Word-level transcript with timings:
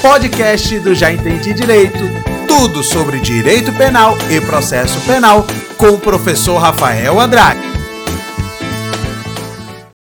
podcast 0.00 0.80
do 0.80 0.94
Já 0.94 1.12
Entendi 1.12 1.52
Direito. 1.52 1.98
Tudo 2.48 2.82
sobre 2.82 3.20
direito 3.20 3.70
penal 3.76 4.14
e 4.30 4.40
processo 4.40 4.98
penal 5.06 5.44
com 5.76 5.90
o 5.90 6.00
professor 6.00 6.56
Rafael 6.56 7.20
Andrade. 7.20 7.60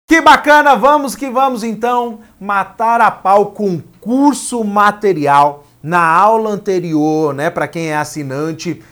Que 0.08 0.20
bacana, 0.20 0.76
vamos 0.76 1.16
que 1.16 1.28
vamos 1.28 1.64
então 1.64 2.20
matar 2.40 3.00
a 3.00 3.10
pau 3.10 3.46
com 3.46 3.82
curso 4.00 4.62
material. 4.62 5.64
Na 5.82 6.04
aula 6.04 6.50
anterior, 6.50 7.34
né, 7.34 7.50
para 7.50 7.66
quem 7.66 7.88
é 7.88 7.96
assinante, 7.96 8.82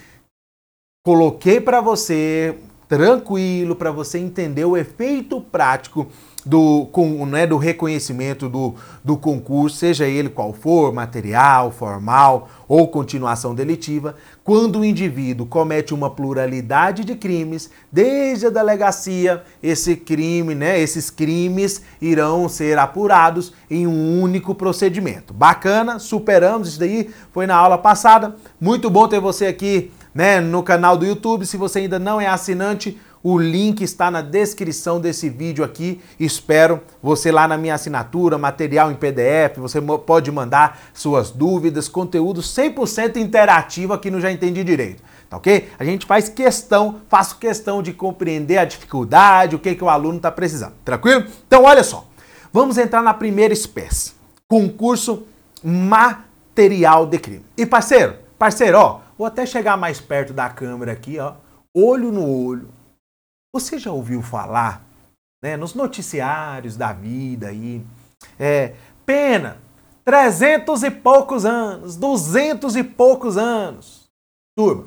coloquei 1.05 1.61
para 1.61 1.81
você 1.81 2.59
tranquilo 2.89 3.75
para 3.75 3.91
você 3.91 4.19
entender 4.19 4.65
o 4.65 4.77
efeito 4.77 5.41
prático 5.41 6.09
do, 6.47 6.87
com, 6.93 7.27
né, 7.27 7.45
do 7.45 7.57
reconhecimento 7.57 8.49
do, 8.49 8.77
do 9.03 9.17
concurso, 9.17 9.77
seja 9.77 10.07
ele 10.07 10.29
qual 10.29 10.53
for, 10.53 10.95
material, 10.95 11.73
formal 11.73 12.49
ou 12.69 12.87
continuação 12.87 13.53
delitiva, 13.53 14.15
quando 14.45 14.79
o 14.79 14.85
indivíduo 14.85 15.45
comete 15.45 15.93
uma 15.93 16.09
pluralidade 16.09 17.05
de 17.05 17.17
crimes, 17.17 17.69
desde 17.91 18.47
a 18.47 18.51
delegacia, 18.51 19.43
esse 19.61 19.97
crime, 19.97 20.55
né, 20.55 20.79
esses 20.79 21.11
crimes 21.11 21.83
irão 22.01 22.49
ser 22.49 22.79
apurados 22.79 23.53
em 23.69 23.85
um 23.85 24.23
único 24.23 24.55
procedimento. 24.55 25.35
Bacana, 25.35 25.99
superamos 25.99 26.69
isso 26.69 26.79
daí, 26.79 27.11
foi 27.33 27.47
na 27.47 27.57
aula 27.57 27.77
passada. 27.77 28.37
Muito 28.61 28.89
bom 28.89 29.09
ter 29.09 29.21
você 29.21 29.47
aqui 29.47 29.91
né, 30.15 30.41
no 30.41 30.63
canal 30.63 30.97
do 30.97 31.05
YouTube. 31.05 31.45
Se 31.45 31.57
você 31.57 31.81
ainda 31.81 31.99
não 31.99 32.19
é 32.19 32.27
assinante, 32.27 32.99
o 33.29 33.37
link 33.41 33.83
está 33.83 34.09
na 34.09 34.21
descrição 34.21 35.01
desse 35.01 35.29
vídeo 35.29 35.65
aqui. 35.65 36.01
Espero 36.19 36.81
você 37.03 37.33
lá 37.33 37.49
na 37.49 37.59
minha 37.59 37.75
assinatura, 37.75 38.39
material 38.39 38.89
em 38.93 38.95
PDF. 38.95 39.57
Você 39.57 39.81
pode 39.81 40.31
mandar 40.31 40.79
suas 40.95 41.33
dúvidas, 41.33 41.89
conteúdo 41.89 42.41
100% 42.41 43.17
interativo 43.17 43.93
aqui 43.93 44.13
no 44.13 44.21
Já 44.21 44.31
Entendi 44.31 44.63
Direito. 44.63 45.03
Tá 45.29 45.39
ok? 45.39 45.69
A 45.77 45.85
gente 45.85 46.07
faz 46.07 46.29
questão, 46.29 47.01
faço 47.09 47.37
questão 47.39 47.83
de 47.83 47.93
compreender 47.93 48.59
a 48.59 48.65
dificuldade, 48.65 49.57
o 49.57 49.59
que, 49.59 49.75
que 49.75 49.83
o 49.83 49.89
aluno 49.89 50.19
está 50.19 50.31
precisando. 50.31 50.75
Tranquilo? 50.85 51.27
Então, 51.49 51.65
olha 51.65 51.83
só. 51.83 52.07
Vamos 52.53 52.79
entrar 52.79 53.03
na 53.03 53.13
primeira 53.13 53.53
espécie: 53.53 54.13
concurso 54.47 55.27
material 55.65 57.05
de 57.07 57.19
crime. 57.19 57.45
E 57.59 57.67
parceiro, 57.67 58.15
parceiro, 58.39 58.79
ó, 58.79 59.01
vou 59.19 59.27
até 59.27 59.45
chegar 59.45 59.77
mais 59.77 60.01
perto 60.01 60.33
da 60.33 60.49
câmera 60.49 60.93
aqui, 60.93 61.19
ó, 61.19 61.33
olho 61.75 62.13
no 62.13 62.25
olho 62.25 62.76
você 63.61 63.79
já 63.79 63.91
ouviu 63.91 64.21
falar, 64.21 64.85
né, 65.43 65.57
nos 65.57 65.75
noticiários 65.75 66.77
da 66.77 66.93
vida 66.93 67.49
aí, 67.49 67.85
é, 68.39 68.75
pena, 69.05 69.59
trezentos 70.05 70.83
e 70.83 70.91
poucos 70.91 71.45
anos, 71.47 71.97
duzentos 71.97 72.77
e 72.77 72.85
poucos 72.85 73.37
anos. 73.37 74.05
Turma, 74.57 74.87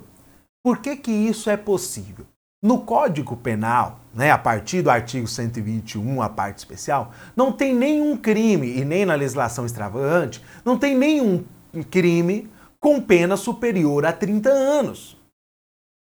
por 0.64 0.80
que 0.80 0.96
que 0.96 1.12
isso 1.12 1.50
é 1.50 1.58
possível? 1.58 2.26
No 2.62 2.82
Código 2.82 3.38
Penal, 3.38 4.00
né, 4.14 4.32
a 4.32 4.38
partir 4.38 4.82
do 4.82 4.90
artigo 4.90 5.28
121, 5.28 6.22
a 6.22 6.30
parte 6.30 6.58
especial, 6.58 7.12
não 7.36 7.52
tem 7.52 7.74
nenhum 7.74 8.18
crime, 8.18 8.78
e 8.78 8.86
nem 8.86 9.06
na 9.06 9.16
legislação 9.16 9.66
extravagante, 9.66 10.44
não 10.64 10.78
tem 10.78 10.96
nenhum 10.96 11.44
crime 11.90 12.52
com 12.80 13.02
pena 13.02 13.36
superior 13.38 14.06
a 14.06 14.14
30 14.14 14.50
anos. 14.50 15.18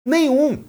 Nenhum. 0.06 0.64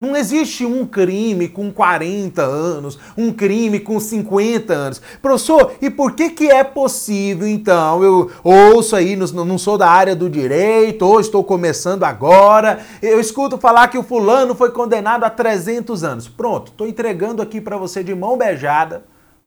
Não 0.00 0.14
existe 0.14 0.64
um 0.64 0.86
crime 0.86 1.48
com 1.48 1.72
40 1.72 2.40
anos, 2.40 3.00
um 3.16 3.32
crime 3.32 3.80
com 3.80 3.98
50 3.98 4.72
anos. 4.72 5.02
Professor, 5.20 5.72
e 5.82 5.90
por 5.90 6.12
que 6.12 6.30
que 6.30 6.48
é 6.48 6.62
possível 6.62 7.48
então? 7.48 8.04
Eu 8.04 8.30
ouço 8.44 8.94
aí, 8.94 9.16
não 9.16 9.58
sou 9.58 9.76
da 9.76 9.90
área 9.90 10.14
do 10.14 10.30
direito, 10.30 11.04
ou 11.04 11.18
estou 11.18 11.42
começando 11.42 12.04
agora, 12.04 12.86
eu 13.02 13.18
escuto 13.18 13.58
falar 13.58 13.88
que 13.88 13.98
o 13.98 14.04
fulano 14.04 14.54
foi 14.54 14.70
condenado 14.70 15.24
a 15.24 15.30
300 15.30 16.04
anos. 16.04 16.28
Pronto, 16.28 16.70
estou 16.70 16.86
entregando 16.86 17.42
aqui 17.42 17.60
para 17.60 17.76
você 17.76 18.04
de 18.04 18.14
mão 18.14 18.38
beijada, 18.38 19.02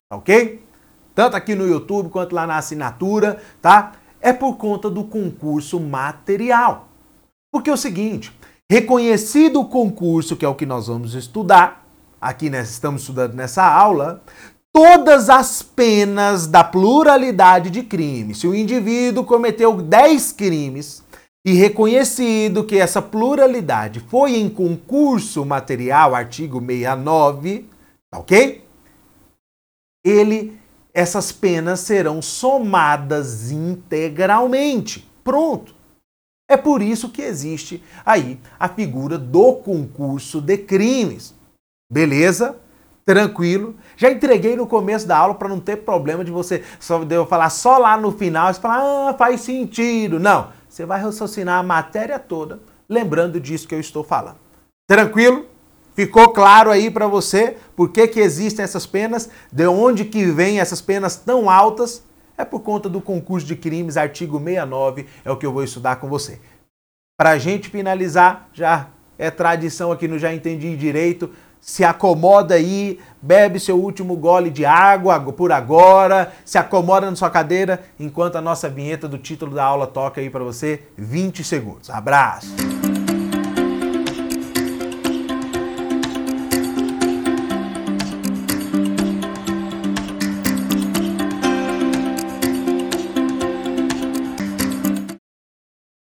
tá 0.09 0.17
ok? 0.17 0.61
Tanto 1.16 1.38
aqui 1.38 1.56
no 1.56 1.66
YouTube 1.66 2.09
quanto 2.09 2.35
lá 2.35 2.45
na 2.45 2.57
assinatura, 2.57 3.38
tá? 3.61 3.94
É 4.19 4.34
por 4.34 4.57
conta 4.57 4.90
do 4.90 5.06
concurso 5.06 5.79
material. 5.79 6.90
Porque 7.53 7.69
é 7.69 7.73
o 7.73 7.78
seguinte, 7.78 8.34
reconhecido 8.72 9.59
o 9.59 9.66
concurso, 9.66 10.38
que 10.38 10.46
é 10.46 10.48
o 10.48 10.56
que 10.56 10.66
nós 10.66 10.88
vamos 10.88 11.14
estudar, 11.14 11.86
aqui 12.22 12.50
né, 12.50 12.62
estamos 12.62 13.02
estudando 13.02 13.34
nessa 13.34 13.62
aula, 13.62 14.24
todas 14.72 15.30
as 15.30 15.62
penas 15.62 16.48
da 16.48 16.64
pluralidade 16.64 17.70
de 17.70 17.84
crimes. 17.84 18.38
Se 18.38 18.48
o 18.48 18.56
indivíduo 18.56 19.26
cometeu 19.26 19.76
10 19.76 20.32
crimes 20.32 21.04
e 21.46 21.52
reconhecido 21.52 22.64
que 22.64 22.78
essa 22.78 23.02
pluralidade 23.02 24.00
foi 24.00 24.38
em 24.38 24.48
concurso 24.48 25.46
material, 25.46 26.16
artigo 26.16 26.62
69, 26.66 27.68
tá 28.09 28.20
ok? 28.20 28.64
Ele, 30.02 30.58
essas 30.94 31.30
penas 31.34 31.82
serão 31.82 32.22
somadas 32.22 33.52
integralmente. 33.52 35.06
Pronto. 35.26 35.81
É 36.51 36.57
por 36.57 36.81
isso 36.81 37.07
que 37.07 37.22
existe 37.22 37.81
aí 38.06 38.38
a 38.59 38.67
figura 38.67 39.17
do 39.17 39.53
concurso 39.53 40.41
de 40.41 40.57
crimes. 40.57 41.34
Beleza? 41.89 42.57
Tranquilo. 43.06 43.73
Já 43.95 44.12
entreguei 44.12 44.57
no 44.57 44.67
começo 44.67 45.07
da 45.07 45.17
aula 45.17 45.34
para 45.34 45.47
não 45.47 45.61
ter 45.61 45.78
problema 45.78 46.25
de 46.25 46.29
você 46.29 46.61
só 46.78 47.06
de 47.06 47.16
eu 47.16 47.25
falar 47.25 47.50
só 47.50 47.78
lá 47.78 47.95
no 47.95 48.11
final 48.11 48.51
e 48.51 48.56
falar, 48.56 48.81
ah, 48.81 49.13
faz 49.13 49.40
sentido. 49.40 50.19
Não. 50.19 50.50
Você 50.67 50.85
vai 50.85 51.00
raciocinar 51.00 51.57
a 51.57 51.63
matéria 51.63 52.19
toda 52.19 52.59
lembrando 52.90 53.40
disso 53.40 53.66
que 53.66 53.73
eu 53.73 53.79
estou 53.79 54.03
falando. 54.03 54.35
Tranquilo? 54.85 55.45
Ficou 55.95 56.34
claro 56.34 56.69
aí 56.69 56.91
para 56.91 57.07
você 57.07 57.56
por 57.78 57.94
que, 57.94 58.09
que 58.09 58.19
existem 58.19 58.63
essas 58.63 58.85
penas, 58.85 59.29
de 59.50 59.67
onde 59.67 60.03
que 60.03 60.25
vêm 60.25 60.59
essas 60.59 60.81
penas 60.81 61.16
tão 61.16 61.50
altas 61.50 62.03
é 62.41 62.46
por 62.46 62.62
conta 62.62 62.90
do 62.90 63.00
concurso 63.00 63.46
de 63.46 63.56
crimes, 63.56 63.97
artigo 63.97 64.38
69, 64.38 65.06
é 65.24 65.31
o 65.31 65.38
que 65.38 65.46
eu 65.46 65.53
vou 65.53 65.63
estudar 65.63 65.97
com 65.97 66.09
você. 66.09 66.40
Para 67.18 67.31
a 67.31 67.38
gente 67.38 67.69
finalizar, 67.69 68.50
já 68.52 68.88
é 69.18 69.29
tradição 69.29 69.91
aqui 69.91 70.07
no 70.07 70.18
Já 70.18 70.34
Entendi 70.34 70.75
Direito, 70.75 71.29
se 71.59 71.84
acomoda 71.84 72.56
aí, 72.56 73.00
bebe 73.22 73.59
seu 73.59 73.79
último 73.79 74.16
gole 74.16 74.50
de 74.50 74.66
água 74.66 75.19
por 75.31 75.52
agora, 75.52 76.34
se 76.44 76.57
acomoda 76.57 77.07
na 77.07 77.16
sua 77.16 77.29
cadeira, 77.29 77.84
enquanto 78.00 78.38
a 78.38 78.41
nossa 78.41 78.68
vinheta 78.68 79.08
do 79.08 79.19
título 79.19 79.53
da 79.53 79.63
aula 79.63 79.85
toca 79.85 80.19
aí 80.19 80.29
para 80.29 80.44
você 80.44 80.81
20 80.97 81.44
segundos. 81.44 81.91
Abraço! 81.91 82.81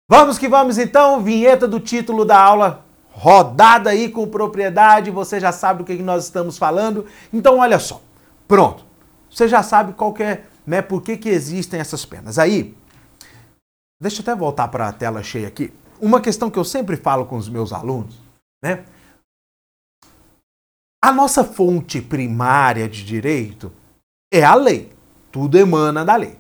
Vamos 0.09 0.39
que 0.39 0.49
vamos 0.49 0.79
então, 0.79 1.23
vinheta 1.23 1.67
do 1.67 1.81
título 1.81 2.25
da 2.25 2.41
aula 2.41 2.85
rodada 3.11 3.91
aí 3.91 4.11
com 4.11 4.29
propriedade, 4.29 5.11
você 5.11 5.41
já 5.41 5.51
sabe 5.51 5.79
do 5.79 5.85
que 5.87 5.95
nós 6.03 6.25
estamos 6.25 6.59
falando. 6.59 7.07
Então 7.33 7.59
olha 7.59 7.79
só, 7.79 8.01
pronto. 8.47 8.85
Você 9.31 9.49
já 9.49 9.63
sabe 9.63 9.95
qual 9.95 10.15
é, 10.19 10.45
né, 10.67 10.81
por 10.81 11.03
que 11.03 11.17
que 11.17 11.29
existem 11.29 11.81
essas 11.81 12.05
penas. 12.05 12.39
Aí, 12.39 12.77
deixa 14.01 14.21
eu 14.21 14.23
até 14.23 14.35
voltar 14.35 14.69
para 14.69 14.89
a 14.89 14.93
tela 14.93 15.23
cheia 15.23 15.49
aqui. 15.49 15.73
Uma 16.01 16.21
questão 16.21 16.51
que 16.51 16.59
eu 16.59 16.65
sempre 16.65 16.97
falo 16.97 17.27
com 17.27 17.37
os 17.37 17.49
meus 17.49 17.73
alunos, 17.73 18.19
né? 18.63 18.85
A 21.03 21.13
nossa 21.13 21.45
fonte 21.45 22.01
primária 22.01 22.89
de 22.89 23.05
direito 23.05 23.73
é 24.33 24.43
a 24.43 24.55
lei. 24.55 24.93
Tudo 25.33 25.59
emana 25.59 26.05
da 26.05 26.17
lei. 26.17 26.39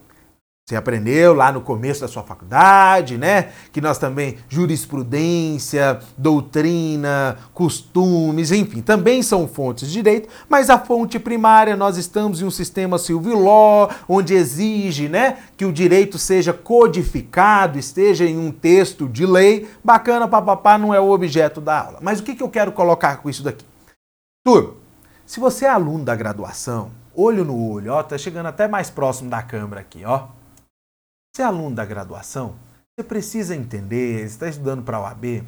Você 0.69 0.75
aprendeu 0.75 1.32
lá 1.32 1.53
no 1.53 1.60
começo 1.60 2.01
da 2.01 2.09
sua 2.09 2.24
faculdade, 2.24 3.16
né? 3.16 3.51
Que 3.71 3.80
nós 3.80 3.98
também, 3.98 4.36
jurisprudência, 4.48 6.01
doutrina, 6.18 7.39
costumes, 7.54 8.51
enfim, 8.51 8.83
também 8.83 9.22
são 9.22 9.47
fontes 9.47 9.86
de 9.86 9.92
direito, 9.92 10.28
mas 10.48 10.68
a 10.68 10.77
fonte 10.77 11.21
primária, 11.21 11.77
nós 11.77 11.97
estamos 11.97 12.42
em 12.42 12.45
um 12.45 12.51
sistema 12.51 12.98
civil 12.98 13.39
law, 13.39 13.89
onde 14.09 14.34
exige, 14.34 15.09
né, 15.09 15.39
que 15.57 15.65
o 15.65 15.72
direito 15.72 16.18
seja 16.18 16.53
codificado, 16.53 17.78
esteja 17.78 18.24
em 18.24 18.36
um 18.36 18.51
texto 18.51 19.09
de 19.09 19.24
lei. 19.24 19.71
Bacana, 19.84 20.27
papapá, 20.27 20.77
não 20.77 20.92
é 20.92 20.98
o 20.98 21.12
objeto 21.12 21.60
da 21.60 21.80
aula. 21.80 21.98
Mas 22.03 22.19
o 22.19 22.24
que, 22.24 22.34
que 22.34 22.42
eu 22.42 22.48
quero 22.48 22.72
colocar 22.72 23.19
com 23.19 23.30
isso 23.30 23.45
daqui? 23.45 23.65
Turma, 24.45 24.74
se 25.24 25.39
você 25.39 25.66
é 25.66 25.69
aluno 25.69 26.04
da 26.04 26.16
graduação, 26.16 26.91
olho 27.15 27.45
no 27.45 27.57
olho, 27.71 27.92
ó, 27.92 28.03
tá 28.03 28.19
chegando 28.19 28.47
até 28.47 28.66
mais 28.66 28.91
próximo 28.91 29.30
da 29.30 29.41
câmera 29.45 29.83
aqui, 29.83 30.04
ó. 30.04 30.34
Você 31.36 31.42
é 31.42 31.44
aluno 31.44 31.77
da 31.77 31.84
graduação, 31.84 32.54
você 32.97 33.06
precisa 33.06 33.54
entender, 33.54 34.24
está 34.24 34.48
estudando 34.48 34.83
para 34.83 34.97
a 34.97 35.03
OAB, 35.03 35.44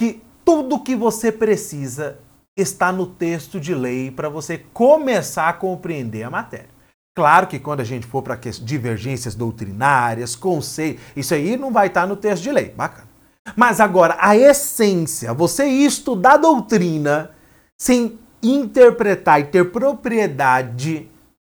que 0.00 0.22
tudo 0.42 0.82
que 0.82 0.96
você 0.96 1.30
precisa 1.30 2.18
está 2.56 2.90
no 2.90 3.06
texto 3.06 3.60
de 3.60 3.74
lei 3.74 4.10
para 4.10 4.30
você 4.30 4.56
começar 4.56 5.46
a 5.50 5.52
compreender 5.52 6.22
a 6.22 6.30
matéria. 6.30 6.70
Claro 7.14 7.46
que 7.46 7.58
quando 7.58 7.80
a 7.80 7.84
gente 7.84 8.06
for 8.06 8.22
para 8.22 8.36
divergências 8.36 9.34
doutrinárias, 9.34 10.34
conceitos, 10.34 11.02
isso 11.14 11.34
aí 11.34 11.58
não 11.58 11.70
vai 11.70 11.88
estar 11.88 12.06
no 12.06 12.16
texto 12.16 12.44
de 12.44 12.50
lei. 12.50 12.70
Bacana. 12.70 13.06
Mas 13.54 13.80
agora, 13.80 14.16
a 14.18 14.34
essência, 14.34 15.34
você 15.34 15.66
estudar 15.66 16.38
doutrina 16.38 17.32
sem 17.78 18.18
interpretar 18.42 19.42
e 19.42 19.44
ter 19.44 19.70
propriedade 19.70 21.06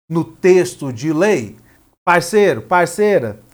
no 0.10 0.24
texto 0.24 0.92
de 0.92 1.14
lei, 1.14 1.56
parceiro, 2.04 2.64
parceira, 2.64 3.46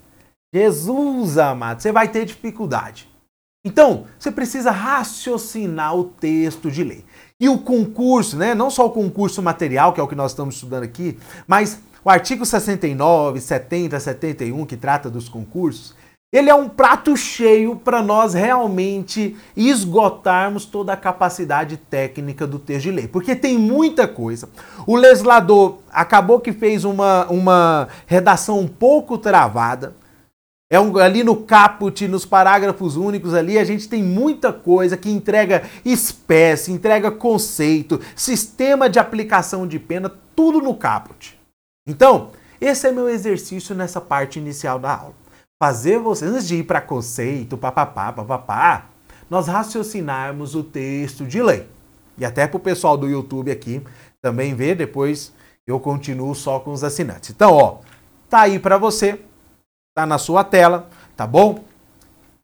Jesus 0.53 1.37
amado, 1.37 1.81
você 1.81 1.91
vai 1.91 2.07
ter 2.07 2.25
dificuldade. 2.25 3.09
Então, 3.65 4.05
você 4.19 4.29
precisa 4.29 4.71
raciocinar 4.71 5.95
o 5.95 6.03
texto 6.03 6.69
de 6.69 6.83
lei. 6.83 7.05
E 7.39 7.49
o 7.49 7.57
concurso, 7.57 8.37
né? 8.37 8.53
Não 8.53 8.69
só 8.69 8.85
o 8.85 8.91
concurso 8.91 9.41
material, 9.41 9.93
que 9.93 9.99
é 9.99 10.03
o 10.03 10.07
que 10.07 10.15
nós 10.15 10.31
estamos 10.31 10.55
estudando 10.55 10.83
aqui, 10.83 11.17
mas 11.47 11.79
o 12.05 12.09
artigo 12.09 12.45
69, 12.45 13.39
70, 13.39 13.99
71, 13.99 14.65
que 14.65 14.75
trata 14.75 15.09
dos 15.09 15.29
concursos, 15.29 15.95
ele 16.33 16.49
é 16.49 16.55
um 16.55 16.67
prato 16.67 17.15
cheio 17.15 17.75
para 17.75 18.01
nós 18.01 18.33
realmente 18.33 19.37
esgotarmos 19.55 20.65
toda 20.65 20.91
a 20.91 20.97
capacidade 20.97 21.77
técnica 21.77 22.45
do 22.45 22.57
texto 22.59 22.83
de 22.83 22.91
lei, 22.91 23.07
porque 23.07 23.35
tem 23.35 23.57
muita 23.57 24.07
coisa. 24.07 24.49
O 24.85 24.95
legislador 24.95 25.77
acabou 25.91 26.39
que 26.39 26.51
fez 26.51 26.83
uma, 26.83 27.27
uma 27.27 27.87
redação 28.07 28.59
um 28.59 28.67
pouco 28.67 29.17
travada. 29.17 29.93
É 30.73 30.79
um, 30.79 30.97
ali 30.97 31.23
no 31.23 31.35
caput, 31.35 32.07
nos 32.07 32.25
parágrafos 32.25 32.95
únicos 32.95 33.35
ali, 33.35 33.59
a 33.59 33.63
gente 33.63 33.87
tem 33.87 34.01
muita 34.01 34.51
coisa 34.51 34.97
que 34.97 35.07
entrega 35.07 35.69
espécie, 35.85 36.71
entrega 36.71 37.11
conceito, 37.11 38.01
sistema 38.15 38.89
de 38.89 38.97
aplicação 38.97 39.67
de 39.67 39.77
pena, 39.77 40.11
tudo 40.35 40.59
no 40.59 40.75
caput. 40.75 41.39
Então, 41.87 42.31
esse 42.59 42.87
é 42.87 42.91
meu 42.91 43.07
exercício 43.07 43.75
nessa 43.75 44.01
parte 44.01 44.39
inicial 44.39 44.79
da 44.79 44.95
aula 44.95 45.13
fazer 45.61 45.99
você, 45.99 46.25
antes 46.25 46.47
de 46.47 46.55
ir 46.55 46.63
para 46.63 46.81
conceito, 46.81 47.55
papapá, 47.55 48.11
papapá, 48.11 48.89
nós 49.29 49.47
raciocinarmos 49.47 50.55
o 50.55 50.63
texto 50.63 51.23
de 51.23 51.39
lei. 51.39 51.69
E 52.17 52.25
até 52.25 52.47
para 52.47 52.57
o 52.57 52.59
pessoal 52.59 52.97
do 52.97 53.07
YouTube 53.07 53.51
aqui 53.51 53.79
também 54.21 54.55
ver, 54.55 54.75
depois 54.75 55.31
eu 55.67 55.79
continuo 55.79 56.33
só 56.33 56.59
com 56.59 56.71
os 56.71 56.83
assinantes. 56.83 57.29
Então, 57.29 57.53
ó, 57.53 57.77
tá 58.27 58.41
aí 58.41 58.57
para 58.57 58.79
você, 58.79 59.21
tá 59.95 60.05
na 60.05 60.17
sua 60.17 60.43
tela, 60.43 60.89
tá 61.15 61.27
bom? 61.27 61.63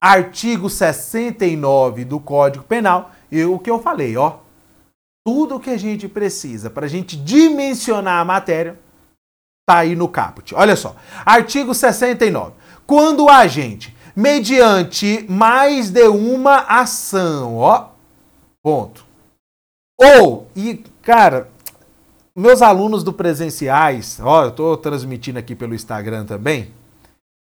Artigo 0.02 0.70
69 0.70 2.06
do 2.06 2.20
Código 2.20 2.64
Penal, 2.64 3.12
e 3.32 3.44
o 3.44 3.60
que 3.60 3.70
eu 3.70 3.80
falei, 3.80 4.16
ó, 4.16 4.38
tudo 5.26 5.60
que 5.60 5.70
a 5.70 5.78
gente 5.78 6.08
precisa 6.08 6.70
para 6.70 6.86
a 6.86 6.90
gente 6.90 7.18
dimensionar 7.18 8.20
a 8.20 8.26
matéria 8.26 8.80
tá 9.68 9.80
aí 9.80 9.96
no 9.96 10.08
caput. 10.08 10.56
Olha 10.56 10.76
só, 10.76 10.96
artigo 11.26 11.76
69 11.76 12.54
quando 12.90 13.26
o 13.26 13.30
agente, 13.30 13.96
mediante 14.16 15.24
mais 15.30 15.92
de 15.92 16.08
uma 16.08 16.62
ação, 16.62 17.58
ó, 17.58 17.90
ponto. 18.64 19.06
Ou, 19.96 20.48
e 20.56 20.84
cara, 21.04 21.52
meus 22.36 22.64
alunos 22.64 23.04
do 23.04 23.14
presenciais, 23.14 24.20
ó, 24.20 24.46
eu 24.46 24.50
estou 24.50 24.76
transmitindo 24.76 25.38
aqui 25.38 25.54
pelo 25.54 25.76
Instagram 25.76 26.26
também. 26.26 26.74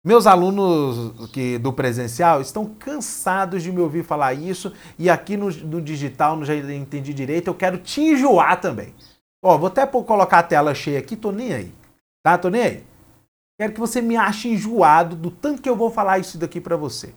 Meus 0.03 0.25
alunos 0.25 1.29
que, 1.31 1.57
do 1.57 1.73
presencial 1.73 2.39
estão 2.39 2.65
cansados 2.65 3.61
de 3.61 3.71
me 3.71 3.81
ouvir 3.81 4.03
falar 4.03 4.33
isso 4.33 4.71
e 4.97 5.09
aqui 5.09 5.35
no, 5.35 5.49
no 5.49 5.81
digital 5.81 6.37
não 6.37 6.45
já 6.45 6.55
entendi 6.55 7.13
direito, 7.13 7.47
eu 7.47 7.55
quero 7.55 7.77
te 7.77 8.01
enjoar 8.01 8.61
também. 8.61 8.95
Ó, 9.43 9.57
vou 9.57 9.67
até 9.67 9.85
colocar 9.85 10.39
a 10.39 10.43
tela 10.43 10.73
cheia 10.73 10.99
aqui, 10.99 11.15
tô 11.15 11.31
nem 11.31 11.53
aí. 11.53 11.73
Tá? 12.23 12.37
Tô 12.37 12.49
nem 12.49 12.61
aí. 12.61 12.83
Quero 13.59 13.73
que 13.73 13.79
você 13.79 14.01
me 14.01 14.15
ache 14.15 14.47
enjoado 14.47 15.17
do 15.17 15.29
tanto 15.29 15.61
que 15.61 15.69
eu 15.69 15.75
vou 15.75 15.91
falar 15.91 16.19
isso 16.19 16.37
daqui 16.37 16.61
para 16.61 16.77
você. 16.77 17.13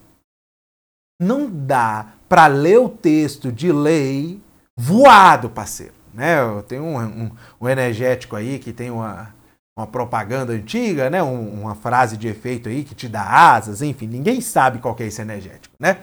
Não 1.20 1.48
dá 1.48 2.14
para 2.28 2.48
ler 2.48 2.78
o 2.80 2.88
texto 2.88 3.52
de 3.52 3.70
lei 3.70 4.40
voado, 4.76 5.48
parceiro. 5.48 5.94
Né? 6.12 6.36
Tem 6.66 6.80
um, 6.80 6.98
um, 6.98 7.30
um 7.60 7.68
energético 7.68 8.34
aí 8.34 8.58
que 8.58 8.72
tem 8.72 8.90
uma, 8.90 9.32
uma 9.76 9.86
propaganda 9.86 10.52
antiga, 10.52 11.08
né? 11.08 11.22
Um, 11.22 11.62
uma 11.62 11.74
frase 11.74 12.16
de 12.16 12.28
efeito 12.28 12.68
aí 12.68 12.84
que 12.84 12.94
te 12.94 13.08
dá 13.08 13.54
asas, 13.54 13.82
enfim, 13.82 14.06
ninguém 14.06 14.40
sabe 14.40 14.78
qual 14.78 14.96
é 14.98 15.04
esse 15.04 15.22
energético, 15.22 15.74
né? 15.78 16.02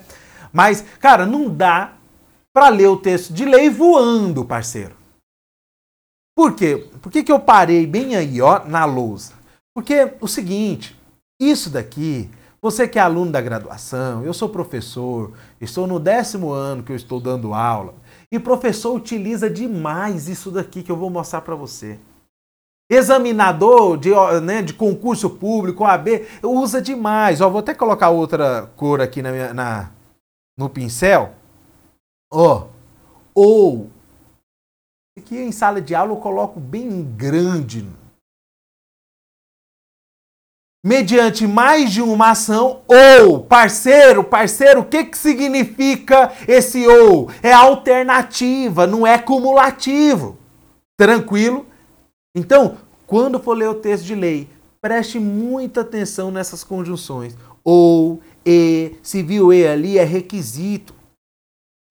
Mas, 0.51 0.83
cara, 0.99 1.25
não 1.25 1.49
dá 1.49 1.93
para 2.53 2.69
ler 2.69 2.87
o 2.87 2.97
texto 2.97 3.31
de 3.31 3.45
lei 3.45 3.69
voando, 3.69 4.43
parceiro. 4.43 4.95
Por 6.35 6.55
quê? 6.55 6.89
Por 7.01 7.11
que, 7.11 7.23
que 7.23 7.31
eu 7.31 7.39
parei 7.39 7.85
bem 7.85 8.15
aí, 8.15 8.41
ó, 8.41 8.65
na 8.65 8.85
lousa? 8.85 9.33
Porque 9.75 10.13
o 10.19 10.27
seguinte, 10.27 10.99
isso 11.39 11.69
daqui, 11.69 12.29
você 12.61 12.87
que 12.87 12.97
é 12.97 13.01
aluno 13.01 13.31
da 13.31 13.39
graduação, 13.39 14.23
eu 14.23 14.33
sou 14.33 14.49
professor, 14.49 15.33
estou 15.61 15.85
no 15.85 15.99
décimo 15.99 16.51
ano 16.51 16.81
que 16.81 16.91
eu 16.91 16.95
estou 16.95 17.19
dando 17.19 17.53
aula, 17.53 17.93
e 18.31 18.39
professor 18.39 18.95
utiliza 18.95 19.49
demais 19.49 20.27
isso 20.27 20.49
daqui 20.49 20.81
que 20.81 20.91
eu 20.91 20.97
vou 20.97 21.09
mostrar 21.09 21.41
para 21.41 21.55
você. 21.55 21.99
Examinador 22.89 23.97
de, 23.97 24.09
né, 24.41 24.61
de 24.61 24.73
concurso 24.73 25.29
público, 25.29 25.83
OAB, 25.83 26.25
usa 26.43 26.81
demais. 26.81 27.39
Ó, 27.39 27.49
vou 27.49 27.59
até 27.59 27.73
colocar 27.73 28.09
outra 28.09 28.71
cor 28.75 28.99
aqui 28.99 29.21
na 29.21 29.31
minha, 29.31 29.53
na, 29.53 29.91
no 30.57 30.69
pincel. 30.69 31.33
Ó, 32.31 32.67
ou, 33.35 33.89
aqui 35.17 35.37
em 35.37 35.51
sala 35.51 35.81
de 35.81 35.93
aula 35.93 36.13
eu 36.13 36.17
coloco 36.17 36.59
bem 36.59 37.03
grande 37.15 37.85
mediante 40.83 41.45
mais 41.45 41.91
de 41.91 42.01
uma 42.01 42.31
ação 42.31 42.81
ou 42.87 43.43
parceiro, 43.43 44.23
parceiro, 44.23 44.81
o 44.81 44.85
que, 44.85 45.05
que 45.05 45.17
significa 45.17 46.31
esse 46.47 46.87
ou? 46.87 47.29
É 47.43 47.51
alternativa, 47.51 48.87
não 48.87 49.05
é 49.05 49.17
cumulativo. 49.17 50.37
Tranquilo? 50.97 51.65
Então, 52.35 52.77
quando 53.07 53.39
for 53.39 53.55
ler 53.55 53.69
o 53.69 53.75
texto 53.75 54.05
de 54.05 54.15
lei, 54.15 54.47
preste 54.81 55.19
muita 55.19 55.81
atenção 55.81 56.31
nessas 56.31 56.63
conjunções. 56.63 57.35
Ou, 57.63 58.21
e, 58.45 58.95
se 59.01 59.21
viu 59.21 59.51
e 59.51 59.67
ali 59.67 59.97
é 59.97 60.03
requisito. 60.03 60.93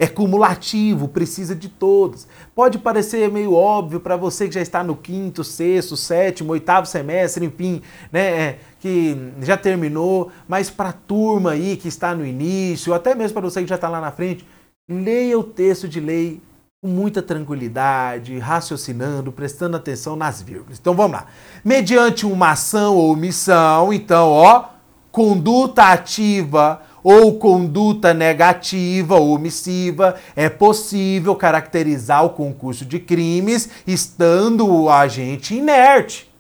É 0.01 0.07
cumulativo, 0.07 1.09
precisa 1.09 1.57
de 1.57 1.69
todos. 1.69 2.29
Pode 2.55 2.79
parecer 2.79 3.29
meio 3.33 3.53
óbvio 3.53 3.99
para 3.99 4.17
você 4.17 4.47
que 4.47 4.55
já 4.55 4.61
está 4.61 4.85
no 4.85 4.95
quinto, 4.95 5.43
sexto, 5.43 5.97
sétimo, 5.97 6.53
oitavo 6.53 6.87
semestre, 6.87 7.45
enfim, 7.45 7.83
né, 8.13 8.21
é, 8.21 8.59
que 8.79 9.17
já 9.41 9.57
terminou, 9.57 10.31
mas 10.47 10.71
para 10.71 10.91
a 10.91 10.93
turma 10.93 11.51
aí 11.51 11.77
que 11.77 11.89
está 11.89 12.15
no 12.15 12.25
início, 12.25 12.95
até 12.95 13.13
mesmo 13.13 13.35
para 13.35 13.51
você 13.51 13.61
que 13.61 13.67
já 13.67 13.75
está 13.75 13.89
lá 13.89 14.01
na 14.01 14.13
frente, 14.13 14.47
leia 14.89 15.37
o 15.37 15.43
texto 15.43 15.89
de 15.89 15.99
lei 15.99 16.41
com 16.81 16.87
muita 16.87 17.21
tranquilidade, 17.21 18.39
raciocinando, 18.39 19.33
prestando 19.33 19.77
atenção 19.77 20.15
nas 20.15 20.41
vírgulas. 20.41 20.79
Então 20.79 20.95
vamos 20.95 21.19
lá. 21.19 21.27
Mediante 21.65 22.25
uma 22.25 22.53
ação 22.53 22.95
ou 22.97 23.13
omissão, 23.13 23.93
então, 23.93 24.31
ó, 24.31 24.69
conduta 25.11 25.83
ativa 25.91 26.81
ou 27.03 27.37
conduta 27.37 28.15
negativa 28.15 29.17
ou 29.17 29.35
omissiva, 29.35 30.17
é 30.37 30.49
possível 30.49 31.35
caracterizar 31.35 32.25
o 32.25 32.31
concurso 32.31 32.85
de 32.85 33.01
crimes 33.01 33.69
estando 33.85 34.65
o 34.69 34.89
agente 34.89 35.57
inerte. 35.57 36.33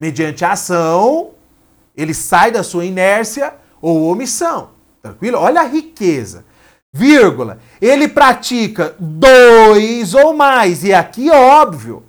Mediante 0.00 0.44
ação, 0.44 1.30
ele 1.96 2.14
sai 2.14 2.50
da 2.50 2.64
sua 2.64 2.84
inércia 2.84 3.54
ou 3.80 4.08
omissão. 4.10 4.70
Tranquilo? 5.00 5.38
Olha 5.38 5.60
a 5.60 5.64
riqueza. 5.64 6.44
Vírgula. 6.92 7.58
Ele 7.80 8.08
pratica 8.08 8.94
dois 8.98 10.14
ou 10.14 10.34
mais. 10.34 10.84
E 10.84 10.92
aqui, 10.92 11.30
óbvio, 11.30 12.02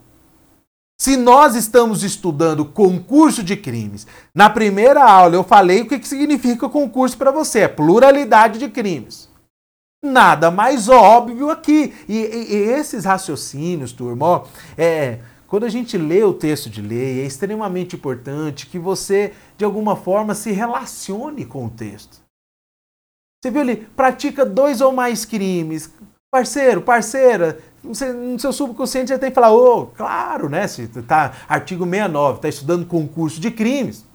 se 1.02 1.16
nós 1.16 1.56
estamos 1.56 2.04
estudando 2.04 2.66
concurso 2.66 3.42
de 3.42 3.56
crimes, 3.56 4.06
na 4.36 4.50
primeira 4.50 5.04
aula 5.04 5.36
eu 5.36 5.44
falei 5.44 5.82
o 5.82 5.88
que, 5.88 6.00
que 6.00 6.08
significa 6.08 6.68
concurso 6.68 7.18
para 7.18 7.32
você, 7.32 7.60
é 7.62 7.68
pluralidade 7.68 8.60
de 8.60 8.68
crimes. 8.68 9.30
Nada 10.04 10.50
mais 10.50 10.88
óbvio 10.88 11.50
aqui. 11.50 11.94
E, 12.08 12.18
e, 12.18 12.54
e 12.54 12.56
esses 12.72 13.06
raciocínios, 13.06 13.92
turma, 13.92 14.26
ó, 14.26 14.44
é, 14.78 15.20
quando 15.48 15.66
a 15.66 15.70
gente 15.70 15.98
lê 15.98 16.24
o 16.24 16.34
texto 16.34 16.70
de 16.70 16.82
lei, 16.82 17.22
é 17.22 17.26
extremamente 17.26 17.96
importante 17.96 18.68
que 18.68 18.78
você, 18.78 19.34
de 19.58 19.66
alguma 19.66 19.96
forma, 19.96 20.36
se 20.36 20.52
relacione 20.52 21.46
com 21.46 21.66
o 21.66 21.70
texto. 21.70 22.29
Você 23.42 23.52
viu 23.52 23.62
ali? 23.62 23.78
Pratica 23.78 24.46
dois 24.46 24.82
ou 24.82 24.92
mais 24.92 25.24
crimes. 25.24 25.94
Parceiro, 26.32 26.82
parceira, 26.82 27.58
no 27.84 28.38
seu 28.38 28.52
subconsciente 28.54 29.10
já 29.10 29.18
tem 29.18 29.30
que 29.30 29.36
falar, 29.36 29.52
ô, 29.52 29.80
oh, 29.80 29.88
claro, 29.88 30.50
né? 30.50 30.68
Se 30.68 30.88
tá 30.88 31.34
artigo 31.48 31.86
69, 31.86 32.36
está 32.36 32.50
estudando 32.50 32.86
concurso 32.86 33.40
de 33.40 33.50
crimes. 33.50 34.06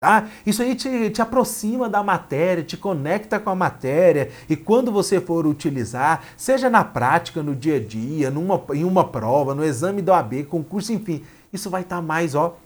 Tá? 0.00 0.28
Isso 0.46 0.62
aí 0.62 0.76
te, 0.76 1.10
te 1.10 1.20
aproxima 1.20 1.88
da 1.88 2.04
matéria, 2.04 2.62
te 2.62 2.76
conecta 2.76 3.40
com 3.40 3.50
a 3.50 3.54
matéria 3.56 4.30
e 4.48 4.54
quando 4.54 4.92
você 4.92 5.20
for 5.20 5.44
utilizar, 5.44 6.22
seja 6.36 6.70
na 6.70 6.84
prática, 6.84 7.42
no 7.42 7.56
dia 7.56 7.76
a 7.76 7.80
dia, 7.80 8.30
numa, 8.30 8.62
em 8.74 8.84
uma 8.84 9.02
prova, 9.02 9.56
no 9.56 9.64
exame 9.64 10.00
do 10.00 10.12
AB, 10.12 10.44
concurso, 10.44 10.92
enfim, 10.92 11.24
isso 11.52 11.68
vai 11.68 11.82
estar 11.82 11.96
tá 11.96 12.02
mais, 12.02 12.36
ó, 12.36 12.56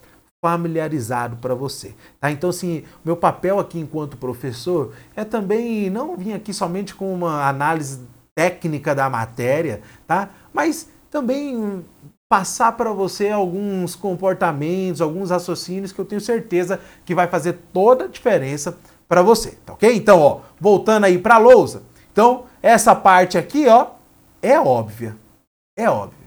familiarizado 0.42 1.37
para 1.37 1.54
você, 1.54 1.94
tá? 2.18 2.30
Então, 2.32 2.50
assim, 2.50 2.82
meu 3.04 3.16
papel 3.16 3.61
aqui 3.61 3.78
enquanto 3.78 4.16
professor 4.16 4.92
é 5.14 5.25
também 5.25 5.88
não 5.88 6.16
vir 6.16 6.34
aqui 6.34 6.52
somente 6.52 6.96
com 6.96 7.14
uma 7.14 7.49
análise 7.49 8.00
técnica 8.34 8.92
da 8.92 9.08
matéria, 9.08 9.82
tá? 10.04 10.30
Mas 10.52 10.88
também 11.08 11.84
passar 12.28 12.72
para 12.72 12.90
você 12.92 13.28
alguns 13.30 13.94
comportamentos, 13.94 15.00
alguns 15.00 15.30
raciocínios 15.30 15.92
que 15.92 16.00
eu 16.00 16.04
tenho 16.04 16.20
certeza 16.20 16.80
que 17.04 17.14
vai 17.14 17.28
fazer 17.28 17.58
toda 17.72 18.06
a 18.06 18.08
diferença 18.08 18.76
para 19.06 19.22
você, 19.22 19.52
tá 19.64 19.75
ok? 19.75 19.94
Então, 19.94 20.18
ó, 20.18 20.40
voltando 20.58 21.04
aí 21.04 21.18
para 21.18 21.37
a 21.37 21.38
lousa. 21.38 21.82
Então, 22.11 22.46
essa 22.61 22.96
parte 22.96 23.38
aqui, 23.38 23.68
ó, 23.68 23.88
é 24.40 24.58
óbvia. 24.58 25.16
É 25.76 25.88
óbvia. 25.88 26.18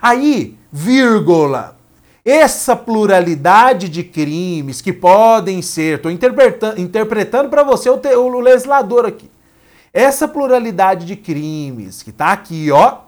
Aí, 0.00 0.56
vírgula, 0.72 1.76
essa 2.24 2.76
pluralidade 2.76 3.88
de 3.88 4.04
crimes 4.04 4.80
que 4.80 4.92
podem 4.92 5.62
ser, 5.62 5.96
estou 5.96 6.10
interpretando, 6.10 7.48
para 7.48 7.62
você 7.62 7.88
o, 7.88 7.98
te, 7.98 8.14
o 8.14 8.40
legislador 8.40 9.06
aqui. 9.06 9.30
Essa 9.92 10.28
pluralidade 10.28 11.06
de 11.06 11.16
crimes 11.16 12.02
que 12.02 12.10
está 12.10 12.32
aqui, 12.32 12.70
ó, 12.70 12.98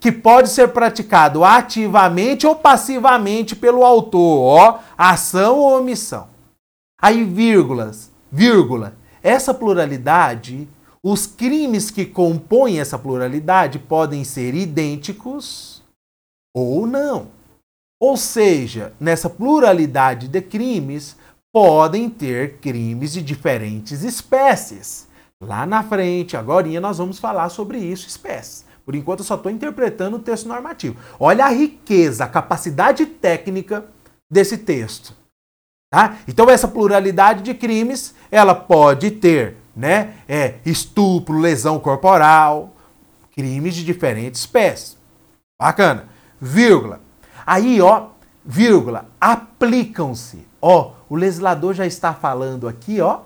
que 0.00 0.12
pode 0.12 0.48
ser 0.48 0.68
praticado 0.68 1.44
ativamente 1.44 2.46
ou 2.46 2.54
passivamente 2.54 3.56
pelo 3.56 3.84
autor, 3.84 4.40
ó, 4.40 4.78
ação 4.96 5.58
ou 5.58 5.78
omissão. 5.78 6.28
Aí, 7.00 7.24
vírgulas, 7.24 8.10
vírgula, 8.30 8.96
essa 9.22 9.52
pluralidade, 9.52 10.68
os 11.02 11.26
crimes 11.26 11.90
que 11.90 12.04
compõem 12.04 12.80
essa 12.80 12.98
pluralidade 12.98 13.78
podem 13.78 14.24
ser 14.24 14.54
idênticos 14.54 15.82
ou 16.54 16.86
não. 16.86 17.37
Ou 18.00 18.16
seja, 18.16 18.92
nessa 19.00 19.28
pluralidade 19.28 20.28
de 20.28 20.40
crimes, 20.40 21.16
podem 21.52 22.08
ter 22.08 22.58
crimes 22.58 23.12
de 23.12 23.22
diferentes 23.22 24.02
espécies. 24.02 25.08
Lá 25.42 25.66
na 25.66 25.82
frente, 25.82 26.36
agora 26.36 26.80
nós 26.80 26.98
vamos 26.98 27.18
falar 27.18 27.48
sobre 27.48 27.78
isso, 27.78 28.06
espécies. 28.06 28.64
Por 28.84 28.94
enquanto 28.94 29.20
eu 29.20 29.24
só 29.24 29.34
estou 29.34 29.52
interpretando 29.52 30.16
o 30.16 30.20
texto 30.20 30.48
normativo. 30.48 30.96
Olha 31.18 31.44
a 31.44 31.50
riqueza, 31.50 32.24
a 32.24 32.28
capacidade 32.28 33.04
técnica 33.06 33.84
desse 34.30 34.58
texto. 34.58 35.14
Tá? 35.90 36.18
Então 36.26 36.48
essa 36.48 36.68
pluralidade 36.68 37.42
de 37.42 37.54
crimes, 37.54 38.14
ela 38.30 38.54
pode 38.54 39.10
ter 39.10 39.56
né, 39.74 40.14
é, 40.28 40.56
estupro, 40.64 41.38
lesão 41.38 41.78
corporal, 41.78 42.74
crimes 43.32 43.74
de 43.74 43.84
diferentes 43.84 44.40
espécies. 44.40 44.96
Bacana. 45.60 46.08
Vírgula. 46.40 47.07
Aí, 47.50 47.80
ó, 47.80 48.10
vírgula, 48.44 49.10
aplicam-se. 49.18 50.46
Ó, 50.60 50.94
o 51.08 51.16
legislador 51.16 51.72
já 51.72 51.86
está 51.86 52.12
falando 52.12 52.68
aqui, 52.68 53.00
ó, 53.00 53.22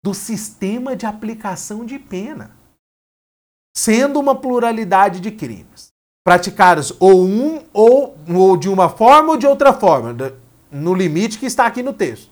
do 0.00 0.14
sistema 0.14 0.94
de 0.94 1.06
aplicação 1.06 1.84
de 1.84 1.98
pena, 1.98 2.56
sendo 3.76 4.20
uma 4.20 4.40
pluralidade 4.40 5.18
de 5.18 5.32
crimes 5.32 5.92
praticados 6.22 6.94
ou 7.00 7.24
um 7.24 7.66
ou, 7.72 8.16
ou 8.28 8.56
de 8.56 8.68
uma 8.68 8.88
forma 8.88 9.30
ou 9.30 9.36
de 9.36 9.46
outra 9.46 9.72
forma, 9.72 10.14
no 10.70 10.94
limite 10.94 11.36
que 11.36 11.46
está 11.46 11.66
aqui 11.66 11.82
no 11.82 11.92
texto. 11.92 12.30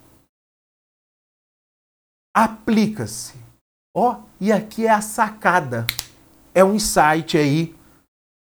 Aplica-se. 2.32 3.34
Ó, 3.92 4.20
e 4.40 4.52
aqui 4.52 4.86
é 4.86 4.90
a 4.90 5.00
sacada. 5.00 5.88
É 6.54 6.62
um 6.62 6.74
insight 6.74 7.36
aí 7.36 7.74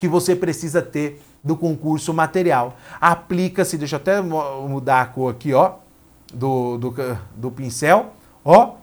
que 0.00 0.08
você 0.08 0.34
precisa 0.34 0.82
ter 0.82 1.22
do 1.44 1.56
concurso 1.56 2.14
material. 2.14 2.76
Aplica-se, 3.00 3.76
deixa 3.76 3.96
eu 3.96 4.00
até 4.00 4.22
mudar 4.22 5.02
a 5.02 5.06
cor 5.06 5.30
aqui, 5.30 5.52
ó, 5.52 5.72
do, 6.32 6.78
do, 6.78 6.94
do 7.36 7.50
pincel, 7.50 8.14
ó, 8.42 8.76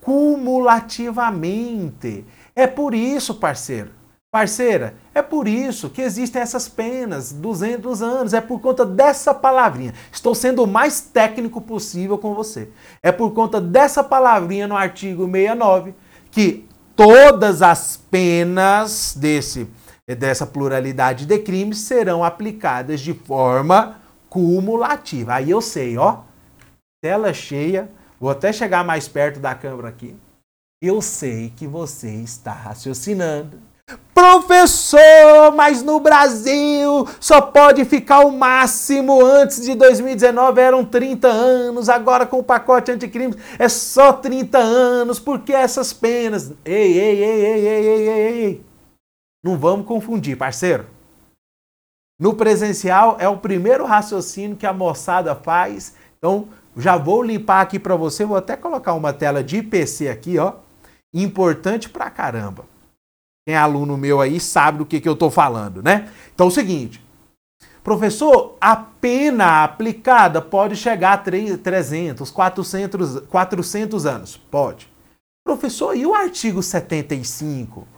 cumulativamente. 0.00 2.24
É 2.56 2.66
por 2.66 2.94
isso, 2.94 3.34
parceiro, 3.34 3.90
parceira, 4.30 4.94
é 5.14 5.20
por 5.20 5.46
isso 5.46 5.90
que 5.90 6.00
existem 6.00 6.40
essas 6.40 6.66
penas, 6.68 7.32
200 7.32 8.02
anos, 8.02 8.32
é 8.32 8.40
por 8.40 8.60
conta 8.60 8.86
dessa 8.86 9.34
palavrinha. 9.34 9.92
Estou 10.10 10.34
sendo 10.34 10.64
o 10.64 10.66
mais 10.66 11.00
técnico 11.00 11.60
possível 11.60 12.16
com 12.16 12.34
você. 12.34 12.70
É 13.02 13.12
por 13.12 13.32
conta 13.32 13.60
dessa 13.60 14.02
palavrinha 14.02 14.66
no 14.66 14.76
artigo 14.76 15.26
69 15.26 15.94
que 16.30 16.66
todas 16.96 17.60
as 17.60 17.98
penas 18.10 19.14
desse 19.18 19.68
dessa 20.14 20.46
pluralidade 20.46 21.26
de 21.26 21.38
crimes 21.38 21.78
serão 21.78 22.24
aplicadas 22.24 23.00
de 23.00 23.14
forma 23.14 24.00
cumulativa. 24.28 25.34
Aí 25.34 25.50
eu 25.50 25.60
sei, 25.60 25.98
ó, 25.98 26.20
tela 27.02 27.32
cheia, 27.32 27.90
vou 28.18 28.30
até 28.30 28.52
chegar 28.52 28.84
mais 28.84 29.08
perto 29.08 29.40
da 29.40 29.54
câmera 29.54 29.88
aqui. 29.88 30.16
Eu 30.82 31.02
sei 31.02 31.52
que 31.54 31.66
você 31.66 32.10
está 32.10 32.52
raciocinando. 32.52 33.58
Professor, 34.14 35.52
mas 35.54 35.82
no 35.82 35.98
Brasil 35.98 37.06
só 37.18 37.40
pode 37.40 37.84
ficar 37.84 38.20
o 38.20 38.30
máximo. 38.30 39.24
Antes 39.24 39.64
de 39.64 39.74
2019 39.74 40.60
eram 40.60 40.84
30 40.84 41.26
anos, 41.28 41.88
agora 41.88 42.26
com 42.26 42.38
o 42.38 42.44
pacote 42.44 42.92
anticrimes 42.92 43.36
é 43.58 43.68
só 43.68 44.12
30 44.12 44.58
anos. 44.58 45.18
Por 45.18 45.40
que 45.40 45.52
essas 45.52 45.92
penas? 45.92 46.52
Ei, 46.64 46.98
ei, 46.98 47.24
ei, 47.24 47.44
ei, 47.44 47.66
ei, 47.66 47.86
ei, 47.86 48.08
ei, 48.08 48.44
ei. 48.44 48.69
Não 49.42 49.56
vamos 49.58 49.86
confundir, 49.86 50.36
parceiro. 50.36 50.86
No 52.20 52.34
presencial 52.34 53.16
é 53.18 53.28
o 53.28 53.38
primeiro 53.38 53.86
raciocínio 53.86 54.56
que 54.56 54.66
a 54.66 54.72
moçada 54.72 55.34
faz. 55.34 55.94
Então, 56.18 56.48
já 56.76 56.96
vou 56.98 57.22
limpar 57.22 57.62
aqui 57.62 57.78
para 57.78 57.96
você, 57.96 58.24
vou 58.24 58.36
até 58.36 58.56
colocar 58.56 58.92
uma 58.92 59.12
tela 59.12 59.42
de 59.42 59.56
IPC 59.56 60.08
aqui, 60.08 60.38
ó. 60.38 60.54
Importante 61.14 61.88
pra 61.88 62.10
caramba. 62.10 62.66
Quem 63.46 63.54
é 63.54 63.58
aluno 63.58 63.96
meu 63.96 64.20
aí 64.20 64.38
sabe 64.38 64.78
do 64.78 64.86
que, 64.86 65.00
que 65.00 65.08
eu 65.08 65.14
estou 65.14 65.30
falando, 65.30 65.82
né? 65.82 66.12
Então, 66.34 66.46
é 66.46 66.48
o 66.48 66.52
seguinte. 66.52 67.02
Professor, 67.82 68.58
a 68.60 68.76
pena 68.76 69.64
aplicada 69.64 70.42
pode 70.42 70.76
chegar 70.76 71.14
a 71.14 71.18
300, 71.18 72.30
400, 72.30 73.20
400 73.20 74.04
anos? 74.04 74.36
Pode. 74.36 74.92
Professor, 75.42 75.96
e 75.96 76.04
o 76.04 76.14
artigo 76.14 76.62
75? 76.62 77.88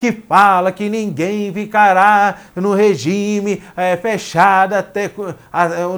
Que 0.00 0.12
fala 0.12 0.70
que 0.70 0.88
ninguém 0.88 1.52
ficará 1.52 2.40
no 2.54 2.72
regime 2.72 3.62
é, 3.76 3.96
fechado 3.96 4.74
até 4.74 5.10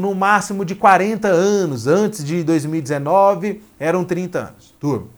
no 0.01 0.15
máximo 0.15 0.65
de 0.65 0.75
40 0.75 1.29
anos. 1.29 1.87
Antes 1.87 2.25
de 2.25 2.43
2019 2.43 3.63
eram 3.79 4.05
30 4.05 4.39
anos. 4.39 4.75
Turma, 4.81 5.09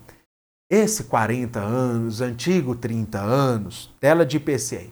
esse 0.69 1.05
40 1.05 1.59
anos, 1.59 2.19
antigo 2.19 2.75
30 2.75 3.19
anos, 3.19 3.93
tela 3.99 4.25
de 4.25 4.37
IPC, 4.37 4.91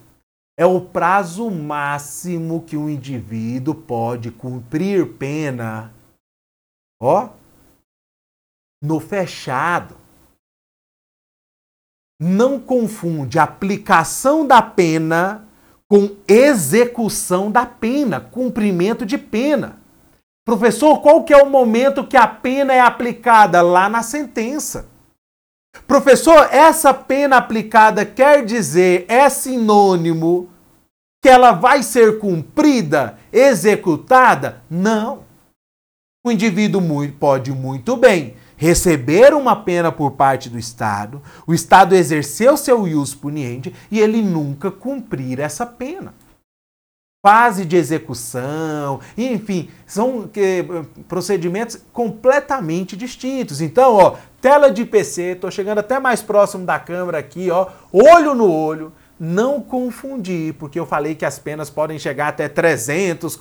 é 0.57 0.65
o 0.65 0.79
prazo 0.79 1.49
máximo 1.49 2.61
que 2.61 2.77
um 2.77 2.89
indivíduo 2.89 3.73
pode 3.75 4.31
cumprir 4.31 5.13
pena, 5.13 5.91
ó, 7.01 7.29
no 8.81 8.99
fechado 8.99 10.00
não 12.23 12.59
confunde 12.59 13.39
aplicação 13.39 14.45
da 14.45 14.61
pena 14.61 15.47
com 15.89 16.15
execução 16.27 17.51
da 17.51 17.65
pena, 17.65 18.19
cumprimento 18.19 19.07
de 19.07 19.17
pena. 19.17 19.81
Professor, 20.45 21.01
qual 21.01 21.23
que 21.23 21.33
é 21.33 21.41
o 21.41 21.49
momento 21.49 22.05
que 22.05 22.15
a 22.15 22.27
pena 22.27 22.73
é 22.73 22.79
aplicada? 22.79 23.63
Lá 23.63 23.89
na 23.89 24.03
sentença. 24.03 24.87
Professor, 25.87 26.47
essa 26.51 26.93
pena 26.93 27.37
aplicada 27.37 28.05
quer 28.05 28.45
dizer, 28.45 29.05
é 29.07 29.27
sinônimo 29.27 30.47
que 31.23 31.29
ela 31.29 31.53
vai 31.53 31.81
ser 31.81 32.19
cumprida, 32.19 33.17
executada? 33.33 34.61
Não. 34.69 35.23
O 36.23 36.31
indivíduo 36.31 36.81
pode 37.19 37.51
muito 37.51 37.97
bem 37.97 38.35
receber 38.61 39.33
uma 39.33 39.55
pena 39.55 39.91
por 39.91 40.11
parte 40.11 40.47
do 40.47 40.59
Estado, 40.59 41.19
o 41.47 41.53
Estado 41.53 41.95
exerceu 41.95 42.55
seu 42.55 42.87
ius 42.87 43.15
puniendi 43.15 43.73
e 43.89 43.99
ele 43.99 44.21
nunca 44.21 44.69
cumprir 44.69 45.39
essa 45.39 45.65
pena. 45.65 46.13
Fase 47.25 47.65
de 47.65 47.75
execução, 47.75 48.99
enfim, 49.17 49.67
são 49.87 50.27
que, 50.27 50.63
procedimentos 51.07 51.79
completamente 51.91 52.95
distintos. 52.95 53.61
Então, 53.61 53.95
ó, 53.95 54.15
tela 54.39 54.69
de 54.69 54.85
PC, 54.85 55.31
estou 55.31 55.49
chegando 55.49 55.79
até 55.79 55.99
mais 55.99 56.21
próximo 56.21 56.63
da 56.63 56.77
câmera 56.77 57.17
aqui, 57.17 57.49
ó, 57.49 57.67
olho 57.91 58.35
no 58.35 58.51
olho, 58.51 58.93
não 59.23 59.61
confundir, 59.61 60.55
porque 60.55 60.79
eu 60.79 60.85
falei 60.87 61.13
que 61.13 61.23
as 61.23 61.37
penas 61.37 61.69
podem 61.69 61.99
chegar 61.99 62.29
até 62.29 62.49
300, 62.49 63.37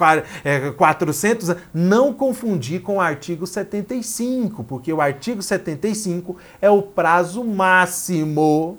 400, 0.76 1.48
é, 1.48 1.56
não 1.72 2.12
confundir 2.12 2.82
com 2.82 2.96
o 2.96 3.00
artigo 3.00 3.46
75, 3.46 4.62
porque 4.62 4.92
o 4.92 5.00
artigo 5.00 5.40
75 5.40 6.36
é 6.60 6.68
o 6.68 6.82
prazo 6.82 7.42
máximo 7.42 8.76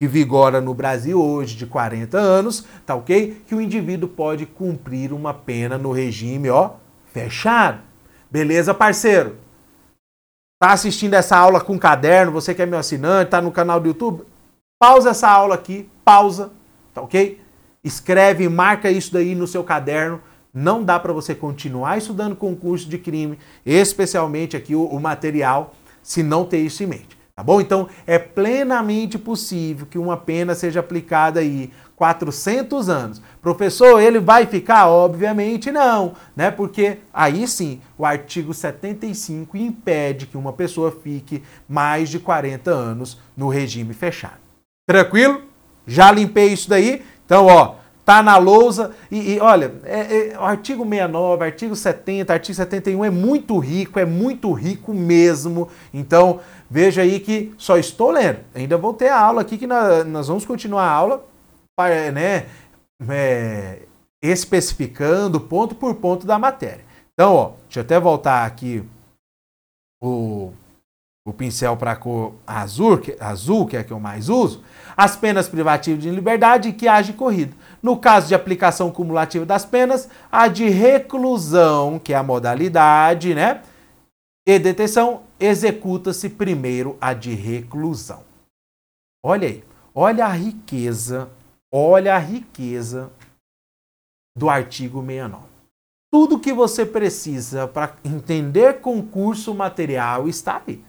que 0.00 0.06
vigora 0.06 0.60
no 0.60 0.72
Brasil 0.72 1.20
hoje 1.20 1.56
de 1.56 1.66
40 1.66 2.16
anos, 2.16 2.64
tá 2.86 2.94
ok? 2.94 3.42
Que 3.48 3.54
o 3.56 3.60
indivíduo 3.60 4.08
pode 4.08 4.46
cumprir 4.46 5.12
uma 5.12 5.34
pena 5.34 5.76
no 5.76 5.90
regime, 5.90 6.50
ó, 6.50 6.74
fechado. 7.12 7.80
Beleza, 8.30 8.72
parceiro? 8.72 9.38
Tá 10.62 10.70
assistindo 10.70 11.14
essa 11.14 11.36
aula 11.36 11.60
com 11.60 11.76
caderno, 11.76 12.30
você 12.30 12.54
que 12.54 12.62
é 12.62 12.66
meu 12.66 12.78
assinante, 12.78 13.32
tá 13.32 13.42
no 13.42 13.50
canal 13.50 13.80
do 13.80 13.88
YouTube? 13.88 14.33
Pausa 14.84 15.08
essa 15.08 15.30
aula 15.30 15.54
aqui, 15.54 15.88
pausa, 16.04 16.52
tá 16.92 17.00
ok? 17.00 17.40
Escreve, 17.82 18.46
marca 18.50 18.90
isso 18.90 19.10
daí 19.14 19.34
no 19.34 19.46
seu 19.46 19.64
caderno. 19.64 20.20
Não 20.52 20.84
dá 20.84 21.00
para 21.00 21.10
você 21.10 21.34
continuar 21.34 21.96
estudando 21.96 22.36
concurso 22.36 22.86
de 22.86 22.98
crime, 22.98 23.38
especialmente 23.64 24.58
aqui 24.58 24.76
o, 24.76 24.84
o 24.84 25.00
material, 25.00 25.72
se 26.02 26.22
não 26.22 26.44
ter 26.44 26.58
isso 26.58 26.82
em 26.82 26.86
mente. 26.86 27.16
Tá 27.34 27.42
bom? 27.42 27.62
Então 27.62 27.88
é 28.06 28.18
plenamente 28.18 29.18
possível 29.18 29.86
que 29.86 29.96
uma 29.96 30.18
pena 30.18 30.54
seja 30.54 30.80
aplicada 30.80 31.40
aí 31.40 31.72
400 31.96 32.90
anos. 32.90 33.22
Professor, 33.40 33.98
ele 33.98 34.20
vai 34.20 34.44
ficar? 34.44 34.86
Obviamente 34.88 35.72
não, 35.72 36.12
né? 36.36 36.50
Porque 36.50 36.98
aí 37.10 37.48
sim, 37.48 37.80
o 37.96 38.04
artigo 38.04 38.52
75 38.52 39.56
impede 39.56 40.26
que 40.26 40.36
uma 40.36 40.52
pessoa 40.52 40.92
fique 40.92 41.42
mais 41.66 42.10
de 42.10 42.18
40 42.18 42.70
anos 42.70 43.18
no 43.34 43.48
regime 43.48 43.94
fechado. 43.94 44.43
Tranquilo? 44.86 45.42
Já 45.86 46.10
limpei 46.10 46.52
isso 46.52 46.68
daí? 46.68 47.04
Então, 47.24 47.46
ó, 47.46 47.76
tá 48.04 48.22
na 48.22 48.36
lousa. 48.36 48.94
E, 49.10 49.34
e 49.34 49.40
olha, 49.40 49.74
é, 49.84 50.32
é, 50.32 50.38
o 50.38 50.42
artigo 50.42 50.84
69, 50.84 51.44
artigo 51.44 51.74
70, 51.76 52.32
artigo 52.32 52.54
71 52.54 53.04
é 53.04 53.10
muito 53.10 53.58
rico, 53.58 53.98
é 53.98 54.04
muito 54.04 54.52
rico 54.52 54.92
mesmo. 54.92 55.68
Então, 55.92 56.40
veja 56.70 57.02
aí 57.02 57.18
que 57.20 57.54
só 57.56 57.78
estou 57.78 58.10
lendo. 58.10 58.40
Ainda 58.54 58.76
vou 58.76 58.92
ter 58.92 59.08
a 59.08 59.18
aula 59.18 59.42
aqui 59.42 59.56
que 59.56 59.66
nós, 59.66 60.06
nós 60.06 60.28
vamos 60.28 60.44
continuar 60.44 60.84
a 60.84 60.92
aula, 60.92 61.24
né? 62.12 62.46
É, 63.08 63.82
especificando 64.22 65.40
ponto 65.40 65.74
por 65.74 65.94
ponto 65.96 66.26
da 66.26 66.38
matéria. 66.38 66.84
Então, 67.12 67.34
ó, 67.34 67.52
deixa 67.64 67.80
eu 67.80 67.84
até 67.84 68.00
voltar 68.00 68.44
aqui 68.44 68.82
o 70.02 70.52
o 71.26 71.32
pincel 71.32 71.74
para 71.76 71.96
cor 71.96 72.34
azul, 72.46 72.98
que, 72.98 73.16
azul, 73.18 73.66
que 73.66 73.76
é 73.78 73.82
que 73.82 73.92
eu 73.92 73.98
mais 73.98 74.28
uso, 74.28 74.62
as 74.94 75.16
penas 75.16 75.48
privativas 75.48 76.02
de 76.02 76.10
liberdade 76.10 76.72
que 76.72 76.86
age 76.86 77.14
corrida. 77.14 77.56
No 77.82 77.96
caso 77.96 78.28
de 78.28 78.34
aplicação 78.34 78.90
cumulativa 78.90 79.46
das 79.46 79.64
penas, 79.64 80.08
a 80.30 80.48
de 80.48 80.68
reclusão, 80.68 81.98
que 81.98 82.12
é 82.12 82.16
a 82.16 82.22
modalidade, 82.22 83.34
né? 83.34 83.62
E 84.46 84.58
detenção, 84.58 85.22
executa-se 85.40 86.28
primeiro 86.28 86.98
a 87.00 87.14
de 87.14 87.32
reclusão. 87.32 88.22
Olha 89.24 89.48
aí, 89.48 89.64
olha 89.94 90.26
a 90.26 90.32
riqueza, 90.32 91.30
olha 91.72 92.14
a 92.14 92.18
riqueza 92.18 93.10
do 94.36 94.50
artigo 94.50 95.00
69. 95.00 95.46
Tudo 96.12 96.38
que 96.38 96.52
você 96.52 96.84
precisa 96.84 97.66
para 97.66 97.96
entender 98.04 98.80
concurso 98.82 99.54
material 99.54 100.28
está 100.28 100.62
aí 100.66 100.84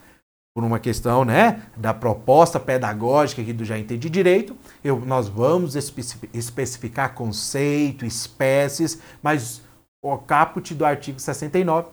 por 0.55 0.63
uma 0.63 0.79
questão 0.79 1.25
né, 1.25 1.63
da 1.75 1.93
proposta 1.93 2.57
pedagógica 2.57 3.41
aqui 3.41 3.51
do 3.51 3.65
Já 3.65 3.77
Entendi 3.77 4.09
Direito, 4.09 4.55
eu, 4.81 4.97
nós 5.05 5.27
vamos 5.27 5.75
especificar 5.75 7.13
conceito, 7.13 8.05
espécies, 8.05 9.01
mas 9.21 9.61
o 10.01 10.17
caput 10.17 10.73
do 10.73 10.85
artigo 10.85 11.19
69 11.19 11.89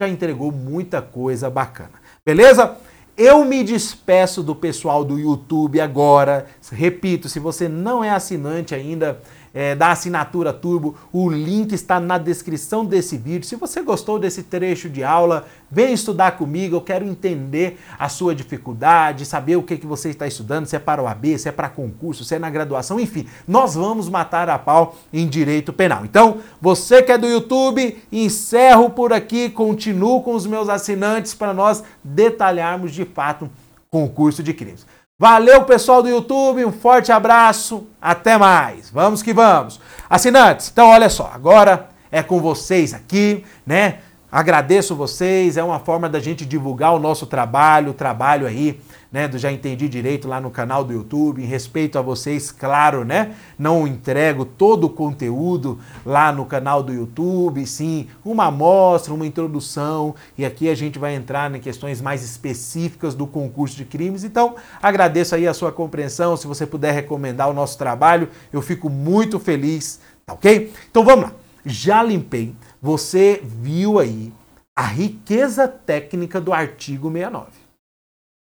já 0.00 0.08
entregou 0.08 0.50
muita 0.50 1.02
coisa 1.02 1.50
bacana. 1.50 1.92
Beleza? 2.24 2.78
Eu 3.18 3.44
me 3.44 3.62
despeço 3.62 4.42
do 4.42 4.54
pessoal 4.54 5.04
do 5.04 5.18
YouTube 5.18 5.78
agora. 5.78 6.46
Repito, 6.72 7.28
se 7.28 7.38
você 7.38 7.68
não 7.68 8.02
é 8.02 8.10
assinante 8.10 8.74
ainda, 8.74 9.20
é, 9.56 9.74
da 9.74 9.90
assinatura 9.90 10.52
Turbo. 10.52 10.94
O 11.10 11.30
link 11.30 11.72
está 11.72 11.98
na 11.98 12.18
descrição 12.18 12.84
desse 12.84 13.16
vídeo. 13.16 13.48
Se 13.48 13.56
você 13.56 13.80
gostou 13.80 14.18
desse 14.18 14.42
trecho 14.42 14.90
de 14.90 15.02
aula, 15.02 15.46
vem 15.70 15.94
estudar 15.94 16.32
comigo. 16.32 16.76
Eu 16.76 16.82
quero 16.82 17.06
entender 17.06 17.80
a 17.98 18.06
sua 18.10 18.34
dificuldade, 18.34 19.24
saber 19.24 19.56
o 19.56 19.62
que, 19.62 19.78
que 19.78 19.86
você 19.86 20.10
está 20.10 20.26
estudando, 20.26 20.66
se 20.66 20.76
é 20.76 20.78
para 20.78 21.02
o 21.02 21.06
AB, 21.06 21.38
se 21.38 21.48
é 21.48 21.52
para 21.52 21.70
concurso, 21.70 22.22
se 22.22 22.34
é 22.34 22.38
na 22.38 22.50
graduação, 22.50 23.00
enfim. 23.00 23.26
Nós 23.48 23.74
vamos 23.74 24.10
matar 24.10 24.50
a 24.50 24.58
pau 24.58 24.94
em 25.10 25.26
direito 25.26 25.72
penal. 25.72 26.04
Então, 26.04 26.36
você 26.60 27.02
que 27.02 27.10
é 27.10 27.16
do 27.16 27.26
YouTube, 27.26 27.96
encerro 28.12 28.90
por 28.90 29.10
aqui, 29.10 29.48
continuo 29.48 30.22
com 30.22 30.34
os 30.34 30.46
meus 30.46 30.68
assinantes 30.68 31.32
para 31.32 31.54
nós 31.54 31.82
detalharmos 32.04 32.92
de 32.92 33.06
fato 33.06 33.48
concurso 33.90 34.42
de 34.42 34.52
crimes. 34.52 34.84
Valeu, 35.18 35.64
pessoal 35.64 36.02
do 36.02 36.10
YouTube, 36.10 36.62
um 36.66 36.72
forte 36.72 37.10
abraço, 37.10 37.86
até 37.98 38.36
mais. 38.36 38.90
Vamos 38.90 39.22
que 39.22 39.32
vamos. 39.32 39.80
Assinantes, 40.10 40.68
então 40.70 40.90
olha 40.90 41.08
só, 41.08 41.30
agora 41.32 41.88
é 42.10 42.22
com 42.22 42.38
vocês 42.38 42.92
aqui, 42.92 43.42
né? 43.64 44.00
Agradeço 44.30 44.96
vocês, 44.96 45.56
é 45.56 45.62
uma 45.62 45.78
forma 45.78 46.08
da 46.08 46.18
gente 46.18 46.44
divulgar 46.44 46.92
o 46.92 46.98
nosso 46.98 47.26
trabalho, 47.26 47.90
o 47.90 47.94
trabalho 47.94 48.46
aí 48.46 48.80
né, 49.10 49.28
do 49.28 49.38
Já 49.38 49.52
Entendi 49.52 49.88
Direito 49.88 50.26
lá 50.26 50.40
no 50.40 50.50
canal 50.50 50.82
do 50.82 50.92
YouTube. 50.92 51.42
Em 51.42 51.46
respeito 51.46 51.96
a 51.96 52.02
vocês, 52.02 52.50
claro, 52.50 53.04
né? 53.04 53.36
Não 53.56 53.86
entrego 53.86 54.44
todo 54.44 54.84
o 54.84 54.90
conteúdo 54.90 55.78
lá 56.04 56.32
no 56.32 56.44
canal 56.44 56.82
do 56.82 56.92
YouTube, 56.92 57.64
sim, 57.66 58.08
uma 58.24 58.46
amostra, 58.46 59.14
uma 59.14 59.26
introdução, 59.26 60.14
e 60.36 60.44
aqui 60.44 60.68
a 60.68 60.74
gente 60.74 60.98
vai 60.98 61.14
entrar 61.14 61.54
em 61.54 61.60
questões 61.60 62.00
mais 62.00 62.24
específicas 62.24 63.14
do 63.14 63.26
concurso 63.28 63.76
de 63.76 63.84
crimes. 63.84 64.24
Então, 64.24 64.56
agradeço 64.82 65.36
aí 65.36 65.46
a 65.46 65.54
sua 65.54 65.70
compreensão. 65.70 66.36
Se 66.36 66.48
você 66.48 66.66
puder 66.66 66.92
recomendar 66.92 67.48
o 67.48 67.54
nosso 67.54 67.78
trabalho, 67.78 68.28
eu 68.52 68.60
fico 68.60 68.90
muito 68.90 69.38
feliz, 69.38 70.00
tá 70.26 70.34
ok? 70.34 70.72
Então 70.90 71.04
vamos 71.04 71.26
lá. 71.26 71.32
Já 71.64 72.02
limpei. 72.02 72.54
Você 72.86 73.42
viu 73.42 73.98
aí 73.98 74.32
a 74.76 74.84
riqueza 74.84 75.66
técnica 75.66 76.40
do 76.40 76.52
artigo 76.52 77.10
69. 77.10 77.48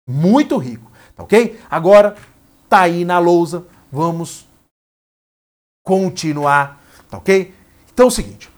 Muito 0.07 0.59
rico, 0.59 0.93
tá 1.17 1.23
ok? 1.23 1.59
Agora, 1.71 2.15
tá 2.69 2.81
aí 2.81 3.07
na 3.07 3.19
lousa, 3.19 3.65
vamos 3.91 4.47
continuar, 5.83 6.79
tá 7.09 7.17
ok? 7.17 7.55
Então 7.91 8.05
é 8.05 8.09
o 8.09 8.11
seguinte, 8.11 8.51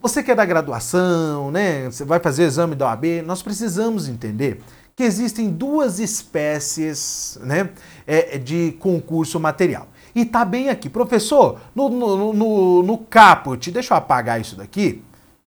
você 0.00 0.22
que 0.22 0.30
é 0.30 0.36
da 0.36 0.44
graduação, 0.44 1.50
né? 1.50 1.86
Você 1.86 2.04
vai 2.04 2.20
fazer 2.20 2.44
exame 2.44 2.76
da 2.76 2.86
OAB, 2.86 3.04
nós 3.26 3.42
precisamos 3.42 4.06
entender 4.06 4.62
que 4.94 5.02
existem 5.02 5.50
duas 5.50 5.98
espécies 5.98 7.40
né, 7.42 7.70
é, 8.06 8.38
de 8.38 8.76
concurso 8.78 9.40
material. 9.40 9.88
E 10.14 10.24
tá 10.24 10.44
bem 10.44 10.68
aqui. 10.68 10.88
Professor, 10.88 11.58
no, 11.74 11.88
no, 11.88 12.32
no, 12.32 12.82
no 12.84 12.98
caput, 12.98 13.72
deixa 13.72 13.94
eu 13.94 13.98
apagar 13.98 14.40
isso 14.40 14.54
daqui. 14.54 15.02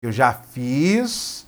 Eu 0.02 0.10
já 0.10 0.32
fiz 0.32 1.46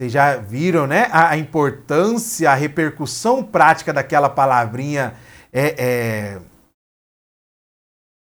vocês 0.00 0.12
já 0.12 0.36
viram, 0.36 0.86
né? 0.86 1.10
A, 1.12 1.28
a 1.28 1.36
importância, 1.36 2.50
a 2.50 2.54
repercussão 2.54 3.44
prática 3.44 3.92
daquela 3.92 4.30
palavrinha 4.30 5.14
é, 5.52 5.74
é 5.78 6.42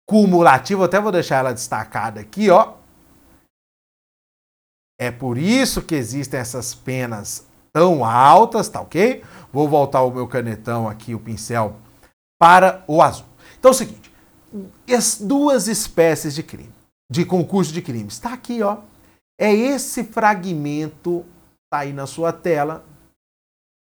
cumulativa. 0.08 0.86
Até 0.86 0.98
vou 0.98 1.12
deixar 1.12 1.36
ela 1.36 1.52
destacada 1.52 2.20
aqui, 2.20 2.48
ó. 2.48 2.72
É 4.98 5.10
por 5.10 5.36
isso 5.36 5.82
que 5.82 5.94
existem 5.94 6.40
essas 6.40 6.74
penas 6.74 7.46
tão 7.70 8.02
altas, 8.02 8.70
tá 8.70 8.80
ok? 8.80 9.22
Vou 9.52 9.68
voltar 9.68 10.00
o 10.00 10.10
meu 10.10 10.26
canetão 10.26 10.88
aqui, 10.88 11.14
o 11.14 11.20
pincel, 11.20 11.76
para 12.40 12.82
o 12.86 13.02
azul. 13.02 13.26
Então 13.58 13.72
é 13.72 13.74
o 13.74 13.76
seguinte, 13.76 14.10
as 14.88 15.18
duas 15.20 15.68
espécies 15.68 16.34
de 16.34 16.42
crime, 16.42 16.72
de 17.12 17.26
concurso 17.26 17.74
de 17.74 17.82
crimes, 17.82 18.14
está 18.14 18.32
aqui, 18.32 18.62
ó. 18.62 18.78
É 19.38 19.54
esse 19.54 20.02
fragmento 20.02 21.24
está 21.68 21.80
aí 21.80 21.92
na 21.92 22.06
sua 22.06 22.32
tela, 22.32 22.84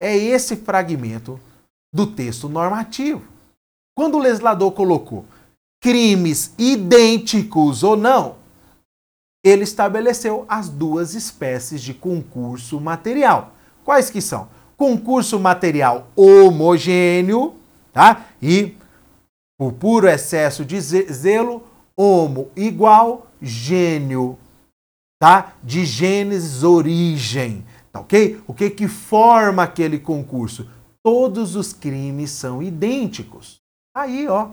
é 0.00 0.14
esse 0.14 0.54
fragmento 0.54 1.40
do 1.92 2.06
texto 2.06 2.48
normativo. 2.48 3.26
Quando 3.96 4.16
o 4.16 4.20
legislador 4.20 4.70
colocou 4.72 5.24
crimes 5.82 6.54
idênticos 6.58 7.82
ou 7.82 7.96
não, 7.96 8.36
ele 9.42 9.64
estabeleceu 9.64 10.44
as 10.46 10.68
duas 10.68 11.14
espécies 11.14 11.82
de 11.82 11.94
concurso 11.94 12.78
material. 12.78 13.54
Quais 13.82 14.10
que 14.10 14.20
são? 14.20 14.48
Concurso 14.76 15.40
material 15.40 16.06
homogêneo, 16.14 17.54
tá? 17.92 18.26
E 18.42 18.76
por 19.58 19.72
puro 19.72 20.06
excesso 20.06 20.64
de 20.64 20.78
zelo, 20.80 21.66
homo 21.96 22.50
igual, 22.54 23.26
gênio 23.40 24.38
tá? 25.20 25.52
De 25.62 25.84
Gênesis 25.84 26.64
origem, 26.64 27.64
tá 27.92 28.00
ok? 28.00 28.42
O 28.46 28.54
que 28.54 28.70
que 28.70 28.88
forma 28.88 29.62
aquele 29.62 29.98
concurso? 29.98 30.68
Todos 31.04 31.54
os 31.54 31.72
crimes 31.72 32.30
são 32.30 32.62
idênticos. 32.62 33.60
Aí, 33.94 34.26
ó. 34.26 34.50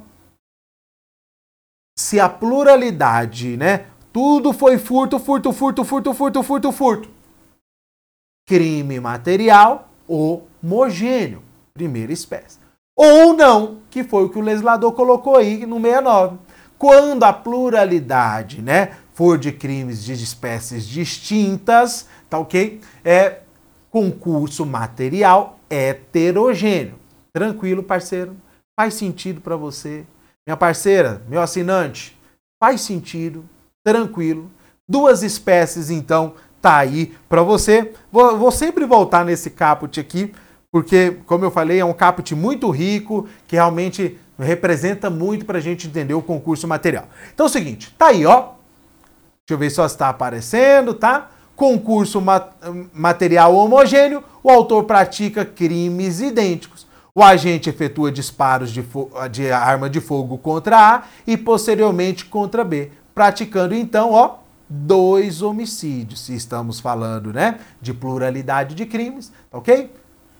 Se 1.98 2.20
a 2.20 2.30
pluralidade, 2.30 3.58
né? 3.58 3.88
Tudo 4.14 4.54
foi 4.54 4.78
furto, 4.78 5.18
furto, 5.20 5.52
furto, 5.52 5.84
furto, 5.84 6.14
furto, 6.14 6.44
furto, 6.44 6.72
furto. 6.72 7.10
Crime 8.48 9.00
material 9.00 9.88
homogêneo, 10.08 11.44
primeira 11.74 12.14
espécie. 12.14 12.60
ou 13.00 13.34
não, 13.34 13.80
que 13.92 14.04
foi 14.04 14.24
o 14.24 14.30
que 14.30 14.40
o 14.40 14.42
legislador 14.42 14.92
colocou 14.94 15.38
aí 15.38 15.68
no 15.68 15.80
69. 15.80 16.38
Quando 16.80 17.24
a 17.24 17.34
pluralidade, 17.34 18.60
né, 18.62 18.98
for 19.18 19.40
de 19.40 19.52
crimes 19.52 20.04
de 20.04 20.14
espécies 20.14 20.86
distintas, 20.86 22.08
tá 22.30 22.38
ok? 22.38 22.80
É 23.04 23.40
concurso 23.90 24.64
material 24.64 25.60
heterogêneo. 25.68 27.00
Tranquilo, 27.34 27.82
parceiro? 27.82 28.38
Faz 28.80 28.94
sentido 28.94 29.42
para 29.42 29.56
você? 29.56 30.06
Minha 30.46 30.56
parceira, 30.56 31.24
meu 31.28 31.42
assinante, 31.42 32.16
faz 32.64 32.82
sentido, 32.82 33.44
tranquilo. 33.84 34.52
Duas 34.88 35.24
espécies, 35.24 35.90
então, 35.90 36.36
tá 36.62 36.78
aí 36.78 37.16
para 37.28 37.42
você. 37.42 37.92
Vou, 38.12 38.38
vou, 38.38 38.52
sempre 38.52 38.86
voltar 38.86 39.26
nesse 39.26 39.50
caput 39.50 40.00
aqui, 40.00 40.32
porque, 40.72 41.18
como 41.26 41.44
eu 41.44 41.50
falei, 41.50 41.80
é 41.80 41.86
um 41.86 41.92
caput 41.92 42.36
muito 42.36 42.70
rico, 42.70 43.28
que 43.48 43.56
realmente 43.56 44.20
representa 44.38 45.10
muito 45.10 45.44
para 45.44 45.58
a 45.58 45.62
gente 45.62 45.88
entender 45.88 46.14
o 46.14 46.22
concurso 46.22 46.68
material. 46.68 47.10
Então 47.34 47.48
é 47.48 47.50
o 47.50 47.52
seguinte, 47.52 47.96
tá 47.98 48.10
aí, 48.10 48.24
ó. 48.24 48.57
Deixa 49.48 49.54
eu 49.54 49.58
ver 49.58 49.70
se 49.70 49.82
está 49.82 50.10
aparecendo, 50.10 50.94
tá? 50.94 51.30
Concurso 51.56 52.20
ma 52.20 52.50
material 52.94 53.56
homogêneo, 53.56 54.22
o 54.44 54.50
autor 54.50 54.84
pratica 54.84 55.46
crimes 55.46 56.20
idênticos. 56.20 56.86
O 57.16 57.24
agente 57.24 57.70
efetua 57.70 58.12
disparos 58.12 58.70
de, 58.72 58.84
de 59.32 59.50
arma 59.50 59.90
de 59.90 60.02
fogo 60.02 60.38
contra 60.38 60.78
A 60.78 61.04
e 61.26 61.38
posteriormente 61.38 62.26
contra 62.26 62.62
B, 62.66 62.92
praticando 63.16 63.74
então, 63.74 64.12
ó, 64.12 64.40
dois 64.68 65.42
homicídios. 65.42 66.26
Se 66.26 66.36
estamos 66.36 66.82
falando, 66.82 67.32
né, 67.32 67.58
de 67.82 67.94
pluralidade 67.94 68.76
de 68.76 68.86
crimes, 68.86 69.32
tá 69.50 69.60
ok? 69.60 69.94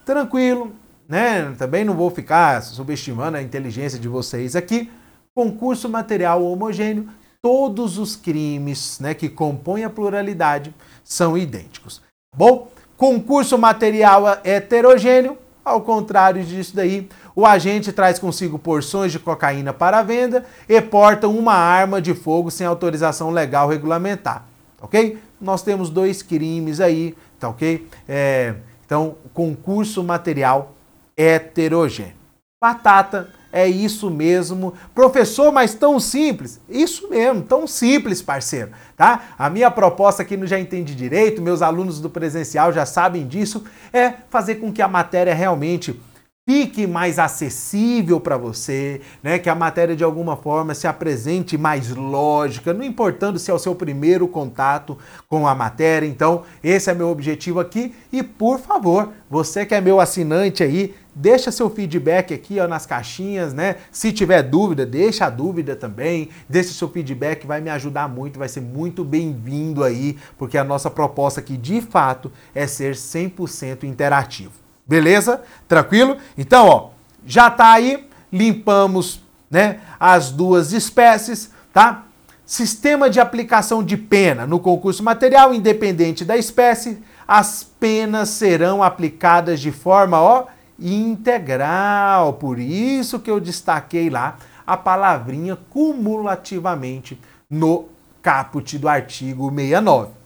Tranquilo, 0.06 0.74
né? 1.08 1.56
Também 1.58 1.86
não 1.86 1.94
vou 1.94 2.12
ficar 2.12 2.62
subestimando 2.62 3.38
a 3.38 3.42
inteligência 3.42 3.98
de 3.98 4.10
vocês 4.10 4.54
aqui. 4.54 4.92
Concurso 5.34 5.88
material 5.88 6.44
homogêneo, 6.44 7.08
todos 7.42 7.98
os 7.98 8.16
crimes, 8.16 9.00
né, 9.00 9.14
que 9.14 9.30
compõem 9.30 9.84
a 9.84 9.90
pluralidade 9.90 10.74
são 11.04 11.38
idênticos. 11.38 12.02
Bom? 12.36 12.70
Concurso 12.96 13.58
material 13.58 14.26
heterogêneo, 14.44 15.38
ao 15.64 15.82
contrário 15.82 16.44
disso 16.44 16.76
daí, 16.76 17.08
o 17.36 17.46
agente 17.46 17.92
traz 17.92 18.18
consigo 18.18 18.58
porções 18.58 19.12
de 19.12 19.20
cocaína 19.20 19.72
para 19.72 20.02
venda 20.02 20.46
e 20.68 20.82
porta 20.82 21.28
uma 21.28 21.54
arma 21.54 22.02
de 22.02 22.14
fogo 22.16 22.50
sem 22.50 22.66
autorização 22.66 23.30
legal 23.30 23.70
regulamentar. 23.70 24.46
Ok? 24.82 25.20
Nós 25.40 25.62
temos 25.62 25.90
dois 25.90 26.24
crimes 26.24 26.80
aí, 26.80 27.16
tá 27.40 27.50
ok? 27.50 27.88
É, 28.08 28.56
então, 28.86 29.16
concurso 29.34 30.04
material 30.04 30.74
heterogêneo. 31.16 32.16
Batata 32.60 33.30
é 33.52 33.68
isso 33.68 34.10
mesmo. 34.10 34.74
Professor, 34.94 35.52
mas 35.52 35.74
tão 35.74 36.00
simples? 36.00 36.60
Isso 36.70 37.10
mesmo, 37.10 37.42
tão 37.42 37.68
simples, 37.68 38.22
parceiro, 38.22 38.72
tá? 38.96 39.30
A 39.38 39.50
minha 39.50 39.72
proposta 39.72 40.22
aqui 40.22 40.36
no 40.36 40.48
Já 40.48 40.60
Entende 40.60 40.96
Direito, 40.96 41.42
meus 41.42 41.62
alunos 41.62 42.00
do 42.00 42.10
presencial 42.10 42.74
já 42.74 42.86
sabem 42.86 43.28
disso, 43.28 43.64
é 43.94 44.14
fazer 44.30 44.56
com 44.56 44.72
que 44.72 44.82
a 44.82 44.88
matéria 44.88 45.34
realmente 45.34 46.00
fique 46.48 46.88
mais 46.88 47.20
acessível 47.20 48.22
para 48.22 48.38
você, 48.38 49.02
né? 49.22 49.38
Que 49.38 49.50
a 49.50 49.56
matéria 49.56 49.98
de 49.98 50.04
alguma 50.06 50.38
forma 50.38 50.74
se 50.74 50.88
apresente 50.88 51.58
mais 51.58 51.90
lógica, 51.94 52.74
não 52.74 52.86
importando 52.86 53.38
se 53.38 53.52
é 53.52 53.54
o 53.54 53.60
seu 53.60 53.76
primeiro 53.76 54.30
contato 54.30 54.98
com 55.28 55.46
a 55.46 55.54
matéria. 55.54 56.08
Então, 56.08 56.44
esse 56.64 56.90
é 56.90 56.94
meu 56.94 57.10
objetivo 57.10 57.60
aqui 57.60 57.94
e 58.14 58.24
por 58.24 58.60
favor, 58.60 59.10
você 59.30 59.66
que 59.66 59.76
é 59.76 59.82
meu 59.82 60.00
assinante 60.00 60.64
aí, 60.64 60.96
deixa 61.14 61.52
seu 61.52 61.70
feedback 61.70 62.34
aqui 62.34 62.62
ó, 62.62 62.68
nas 62.68 62.86
caixinhas, 62.86 63.54
né? 63.54 63.76
Se 63.92 64.14
tiver 64.14 64.42
dúvida, 64.42 64.86
deixa 64.86 65.26
a 65.26 65.30
dúvida 65.30 65.76
também, 65.76 66.30
deixa 66.48 66.72
seu 66.72 66.88
feedback, 66.88 67.46
vai 67.46 67.60
me 67.60 67.70
ajudar 67.72 68.08
muito, 68.08 68.40
vai 68.40 68.48
ser 68.48 68.62
muito 68.62 69.04
bem-vindo 69.04 69.84
aí, 69.84 70.18
porque 70.38 70.58
a 70.58 70.64
nossa 70.64 70.90
proposta 70.90 71.42
aqui 71.42 71.58
de 71.58 71.82
fato 71.82 72.32
é 72.56 72.66
ser 72.66 72.96
100% 72.96 73.84
interativo. 73.84 74.67
Beleza? 74.88 75.42
Tranquilo? 75.68 76.18
Então, 76.38 76.68
ó, 76.68 76.90
já 77.26 77.50
tá 77.50 77.74
aí, 77.74 78.08
limpamos, 78.32 79.22
né, 79.50 79.80
as 80.00 80.32
duas 80.32 80.72
espécies, 80.72 81.52
tá? 81.74 82.04
Sistema 82.46 83.10
de 83.10 83.20
aplicação 83.20 83.84
de 83.84 83.98
pena 83.98 84.48
no 84.48 84.60
concurso 84.60 85.04
material, 85.04 85.54
independente 85.54 86.24
da 86.24 86.38
espécie, 86.38 87.04
as 87.28 87.64
penas 87.64 88.30
serão 88.30 88.82
aplicadas 88.82 89.60
de 89.60 89.72
forma, 89.72 90.22
ó, 90.22 90.46
integral. 90.80 92.34
Por 92.34 92.58
isso 92.58 93.20
que 93.20 93.30
eu 93.30 93.40
destaquei 93.40 94.10
lá 94.10 94.38
a 94.66 94.78
palavrinha 94.78 95.58
cumulativamente 95.70 97.20
no 97.50 97.90
caput 98.22 98.78
do 98.78 98.88
artigo 98.88 99.50
69. 99.54 100.17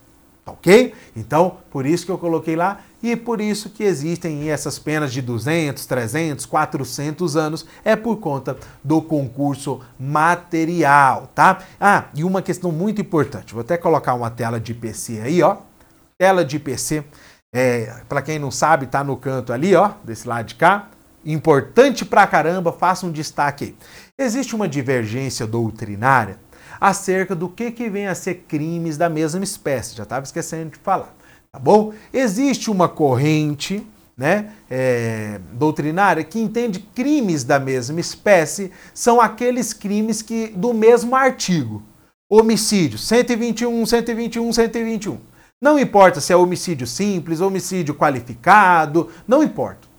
Tá 0.43 0.51
ok? 0.53 0.93
Então, 1.15 1.57
por 1.69 1.85
isso 1.85 2.05
que 2.05 2.11
eu 2.11 2.17
coloquei 2.17 2.55
lá 2.55 2.81
e 3.03 3.15
por 3.15 3.39
isso 3.39 3.69
que 3.69 3.83
existem 3.83 4.49
essas 4.49 4.79
penas 4.79 5.13
de 5.13 5.21
200, 5.21 5.85
300, 5.85 6.45
400 6.45 7.35
anos, 7.35 7.65
é 7.83 7.95
por 7.95 8.17
conta 8.17 8.57
do 8.83 9.01
concurso 9.01 9.81
material, 9.99 11.29
tá? 11.35 11.59
Ah, 11.79 12.05
e 12.15 12.23
uma 12.23 12.41
questão 12.41 12.71
muito 12.71 13.01
importante, 13.01 13.53
vou 13.53 13.61
até 13.61 13.77
colocar 13.77 14.15
uma 14.15 14.31
tela 14.31 14.59
de 14.59 14.73
PC 14.73 15.21
aí, 15.21 15.43
ó. 15.43 15.57
Tela 16.19 16.43
de 16.43 16.57
PC, 16.59 17.03
é, 17.53 18.01
para 18.07 18.21
quem 18.21 18.39
não 18.39 18.51
sabe, 18.51 18.87
tá 18.87 19.03
no 19.03 19.17
canto 19.17 19.53
ali, 19.53 19.75
ó, 19.75 19.91
desse 20.03 20.27
lado 20.27 20.47
de 20.47 20.55
cá. 20.55 20.89
Importante 21.23 22.03
pra 22.03 22.25
caramba, 22.25 22.71
faça 22.71 23.05
um 23.05 23.11
destaque 23.11 23.63
aí. 23.65 23.75
Existe 24.17 24.55
uma 24.55 24.67
divergência 24.67 25.45
doutrinária 25.45 26.39
acerca 26.81 27.35
do 27.35 27.47
que, 27.47 27.71
que 27.71 27.87
vem 27.89 28.07
a 28.07 28.15
ser 28.15 28.45
crimes 28.47 28.97
da 28.97 29.07
mesma 29.07 29.43
espécie. 29.43 29.95
Já 29.95 30.03
estava 30.03 30.25
esquecendo 30.25 30.71
de 30.71 30.79
falar 30.79 31.15
tá 31.51 31.59
bom? 31.59 31.93
Existe 32.13 32.71
uma 32.71 32.87
corrente 32.87 33.85
né, 34.15 34.51
é, 34.69 35.37
doutrinária 35.51 36.23
que 36.23 36.39
entende 36.39 36.79
crimes 36.79 37.43
da 37.43 37.59
mesma 37.59 37.99
espécie 37.99 38.71
são 38.93 39.19
aqueles 39.19 39.73
crimes 39.73 40.21
que 40.21 40.47
do 40.47 40.73
mesmo 40.73 41.13
artigo. 41.13 41.83
Homicídio 42.29 42.97
121, 42.97 43.85
121, 43.85 44.53
121. 44.53 45.17
Não 45.61 45.77
importa 45.77 46.21
se 46.21 46.31
é 46.31 46.37
homicídio 46.37 46.87
simples, 46.87 47.41
homicídio 47.41 47.95
qualificado, 47.95 49.09
não 49.27 49.43
importa. 49.43 49.90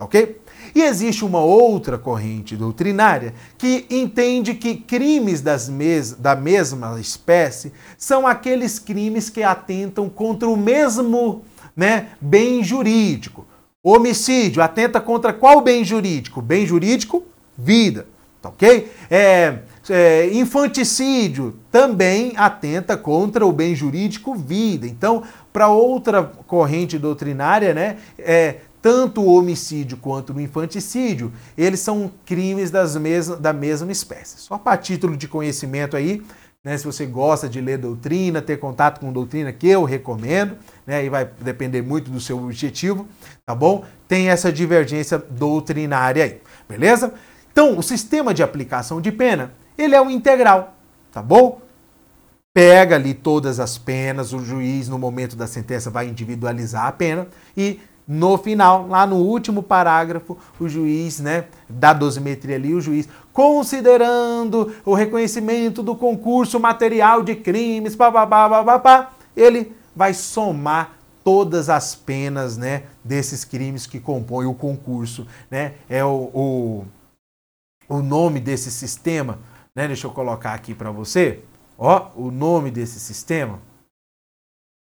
Ok? 0.00 0.40
E 0.74 0.82
existe 0.82 1.24
uma 1.24 1.38
outra 1.38 1.96
corrente 1.96 2.56
doutrinária 2.56 3.32
que 3.56 3.86
entende 3.88 4.54
que 4.54 4.74
crimes 4.74 5.40
mes 5.70 6.12
da 6.12 6.34
mesma 6.34 7.00
espécie 7.00 7.72
são 7.96 8.26
aqueles 8.26 8.80
crimes 8.80 9.30
que 9.30 9.44
atentam 9.44 10.08
contra 10.08 10.48
o 10.48 10.56
mesmo 10.56 11.44
né, 11.76 12.08
bem 12.20 12.64
jurídico. 12.64 13.46
Homicídio 13.84 14.60
atenta 14.62 15.00
contra 15.00 15.32
qual 15.32 15.60
bem 15.60 15.84
jurídico? 15.84 16.42
Bem 16.42 16.66
jurídico, 16.66 17.22
vida. 17.56 18.08
Tá 18.42 18.48
ok? 18.48 18.90
É, 19.08 19.58
é, 19.88 20.28
infanticídio 20.34 21.56
também 21.70 22.32
atenta 22.36 22.96
contra 22.96 23.46
o 23.46 23.52
bem 23.52 23.76
jurídico, 23.76 24.34
vida. 24.34 24.88
Então, 24.88 25.22
para 25.52 25.68
outra 25.68 26.24
corrente 26.46 26.98
doutrinária, 26.98 27.72
né, 27.72 27.98
é, 28.18 28.56
tanto 28.84 29.22
o 29.22 29.34
homicídio 29.34 29.96
quanto 29.96 30.34
o 30.34 30.40
infanticídio, 30.42 31.32
eles 31.56 31.80
são 31.80 32.12
crimes 32.26 32.70
das 32.70 32.94
mes 32.96 33.28
da 33.28 33.50
mesma 33.50 33.90
espécie. 33.90 34.36
Só 34.36 34.58
para 34.58 34.76
título 34.76 35.16
de 35.16 35.26
conhecimento 35.26 35.96
aí, 35.96 36.22
né, 36.62 36.76
se 36.76 36.84
você 36.84 37.06
gosta 37.06 37.48
de 37.48 37.62
ler 37.62 37.78
doutrina, 37.78 38.42
ter 38.42 38.58
contato 38.58 39.00
com 39.00 39.10
doutrina, 39.10 39.54
que 39.54 39.66
eu 39.66 39.84
recomendo, 39.84 40.58
né, 40.86 41.02
e 41.02 41.08
vai 41.08 41.26
depender 41.40 41.80
muito 41.80 42.10
do 42.10 42.20
seu 42.20 42.36
objetivo, 42.36 43.08
tá 43.46 43.54
bom? 43.54 43.86
Tem 44.06 44.28
essa 44.28 44.52
divergência 44.52 45.16
doutrinária 45.16 46.22
aí, 46.22 46.42
beleza? 46.68 47.14
Então, 47.50 47.78
o 47.78 47.82
sistema 47.82 48.34
de 48.34 48.42
aplicação 48.42 49.00
de 49.00 49.10
pena, 49.10 49.54
ele 49.78 49.94
é 49.94 50.02
o 50.02 50.10
integral, 50.10 50.76
tá 51.10 51.22
bom? 51.22 51.58
Pega 52.52 52.96
ali 52.96 53.14
todas 53.14 53.58
as 53.58 53.78
penas, 53.78 54.34
o 54.34 54.40
juiz, 54.40 54.88
no 54.88 54.98
momento 54.98 55.36
da 55.36 55.46
sentença, 55.46 55.88
vai 55.88 56.06
individualizar 56.06 56.84
a 56.84 56.92
pena 56.92 57.26
e 57.56 57.80
no 58.06 58.36
final, 58.36 58.86
lá 58.86 59.06
no 59.06 59.16
último 59.16 59.62
parágrafo, 59.62 60.36
o 60.60 60.68
juiz, 60.68 61.20
né, 61.20 61.46
da 61.68 61.92
dosimetria 61.92 62.56
ali, 62.56 62.74
o 62.74 62.80
juiz, 62.80 63.08
considerando 63.32 64.74
o 64.84 64.94
reconhecimento 64.94 65.82
do 65.82 65.96
concurso 65.96 66.60
material 66.60 67.22
de 67.22 67.34
crimes, 67.34 67.94
bababá, 67.94 68.62
babá, 68.62 69.12
ele 69.34 69.74
vai 69.96 70.12
somar 70.12 70.98
todas 71.24 71.70
as 71.70 71.94
penas, 71.94 72.58
né, 72.58 72.82
desses 73.02 73.44
crimes 73.44 73.86
que 73.86 73.98
compõem 73.98 74.46
o 74.46 74.54
concurso, 74.54 75.26
né? 75.50 75.74
É 75.88 76.04
o, 76.04 76.30
o, 76.34 76.84
o 77.88 78.02
nome 78.02 78.38
desse 78.40 78.70
sistema, 78.70 79.38
né? 79.74 79.86
Deixa 79.86 80.06
eu 80.06 80.10
colocar 80.10 80.52
aqui 80.52 80.74
para 80.74 80.90
você, 80.90 81.40
ó, 81.78 82.10
o 82.14 82.30
nome 82.30 82.70
desse 82.70 83.00
sistema, 83.00 83.58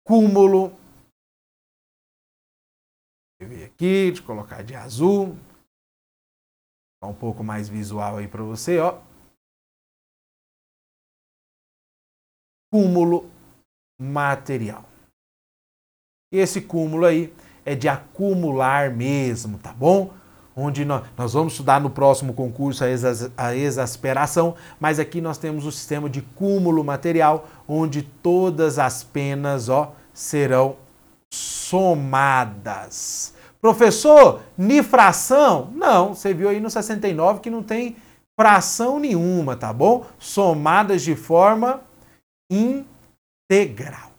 cúmulo 0.05 0.73
aqui, 3.79 4.11
de 4.11 4.23
colocar 4.23 4.65
de 4.65 4.75
azul. 4.75 5.39
um 7.01 7.15
pouco 7.15 7.45
mais 7.45 7.69
visual 7.69 8.17
aí 8.17 8.27
para 8.27 8.43
você, 8.43 8.81
ó. 8.81 8.99
Cúmulo 12.73 13.31
material. 14.01 14.85
E 16.33 16.39
esse 16.39 16.61
cúmulo 16.61 17.07
aí 17.07 17.33
é 17.65 17.77
de 17.77 17.89
acumular 17.89 18.91
mesmo, 18.91 19.59
tá 19.59 19.73
bom? 19.73 20.13
Onde 20.57 20.85
nós, 20.85 21.07
nós 21.17 21.33
vamos 21.33 21.53
estudar 21.53 21.81
no 21.81 21.89
próximo 21.89 22.35
concurso 22.35 22.83
a, 22.83 22.89
exa, 22.89 23.33
a 23.37 23.55
exasperação, 23.55 24.57
mas 24.81 24.99
aqui 24.99 25.21
nós 25.21 25.39
temos 25.39 25.65
o 25.65 25.71
sistema 25.71 26.11
de 26.11 26.21
cúmulo 26.21 26.83
material, 26.83 27.49
onde 27.67 28.03
todas 28.03 28.79
as 28.79 29.05
penas 29.05 29.69
ó, 29.69 29.95
serão 30.13 30.77
somadas. 31.33 33.38
Professor, 33.61 34.41
ni 34.57 34.83
fração? 34.83 35.71
Não, 35.75 36.15
você 36.15 36.33
viu 36.33 36.49
aí 36.49 36.61
no 36.61 36.71
69 36.71 37.41
que 37.41 37.51
não 37.51 37.63
tem 37.63 37.97
fração 38.39 39.01
nenhuma, 39.01 39.57
tá 39.57 39.73
bom? 39.73 40.07
Somadas 40.19 41.03
de 41.03 41.17
forma 41.17 41.81
integral. 42.51 44.13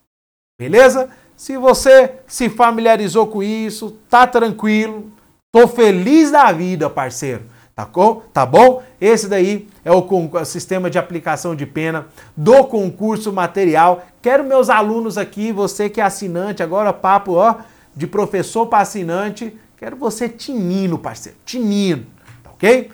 Beleza? 0.60 1.10
Se 1.38 1.58
você 1.58 2.15
se 2.28 2.49
familiarizou 2.49 3.28
com 3.28 3.41
isso, 3.41 3.97
tá 4.10 4.28
tranquilo, 4.28 5.10
tô 5.54 5.69
feliz 5.69 6.32
da 6.32 6.52
vida, 6.52 6.89
parceiro. 6.89 7.45
Tá 7.80 7.86
bom? 7.86 8.21
Tá 8.34 8.45
bom? 8.45 8.84
Esse 8.99 9.30
daí 9.30 9.69
é 9.86 9.91
o, 9.93 9.99
o 9.99 10.45
sistema 10.45 10.89
de 10.89 10.99
aplicação 10.99 11.56
de 11.56 11.65
pena 11.65 12.08
do 12.36 12.65
concurso 12.65 13.32
material. 13.32 14.04
Quero 14.21 14.43
meus 14.43 14.69
alunos 14.69 15.17
aqui, 15.17 15.54
você 15.54 15.89
que 15.89 16.02
é 16.02 16.04
assinante, 16.04 16.62
agora 16.62 16.91
papo, 16.91 17.36
ó, 17.36 17.56
de 18.00 18.08
professor 18.08 18.66
para 18.68 18.82
assinante, 18.82 19.60
quero 19.76 19.98
você 19.98 20.30
tinindo, 20.30 20.98
parceiro, 20.98 21.38
tinindo, 21.44 22.08
tá 22.42 22.50
ok? 22.52 22.90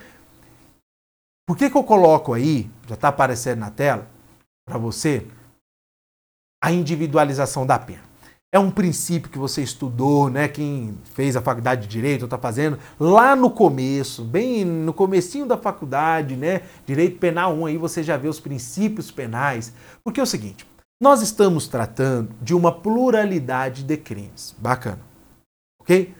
Por 1.46 1.56
que 1.56 1.70
que 1.70 1.76
eu 1.76 1.84
coloco 1.84 2.34
aí, 2.34 2.68
já 2.88 2.96
está 2.96 3.06
aparecendo 3.06 3.60
na 3.60 3.70
tela, 3.70 4.10
para 4.66 4.76
você, 4.78 5.24
a 6.60 6.72
individualização 6.72 7.64
da 7.64 7.78
pena? 7.78 8.04
é 8.52 8.58
um 8.58 8.70
princípio 8.70 9.30
que 9.30 9.38
você 9.38 9.62
estudou, 9.62 10.30
né? 10.30 10.48
Quem 10.48 10.96
fez 11.14 11.36
a 11.36 11.42
faculdade 11.42 11.82
de 11.82 11.88
direito 11.88 12.24
está 12.24 12.38
fazendo 12.38 12.78
lá 12.98 13.36
no 13.36 13.50
começo, 13.50 14.24
bem 14.24 14.64
no 14.64 14.94
comecinho 14.94 15.44
da 15.44 15.58
faculdade, 15.58 16.36
né? 16.36 16.62
Direito 16.86 17.18
penal 17.18 17.54
1 17.54 17.66
aí 17.66 17.76
você 17.76 18.02
já 18.02 18.16
vê 18.16 18.28
os 18.28 18.40
princípios 18.40 19.10
penais. 19.10 19.74
Porque 20.02 20.18
é 20.18 20.22
o 20.22 20.26
seguinte, 20.26 20.66
nós 21.00 21.22
estamos 21.22 21.68
tratando 21.68 22.34
de 22.40 22.54
uma 22.54 22.72
pluralidade 22.72 23.82
de 23.82 23.96
crimes. 23.96 24.54
Bacana. 24.58 25.00
OK? 25.80 26.14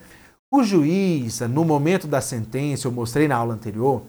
O 0.51 0.63
juiz, 0.63 1.41
no 1.41 1.65
momento 1.65 2.07
da 2.07 2.21
sentença, 2.21 2.87
eu 2.87 2.93
mostrei 2.93 3.27
na 3.27 3.37
aula 3.37 3.55
anterior, 3.55 4.03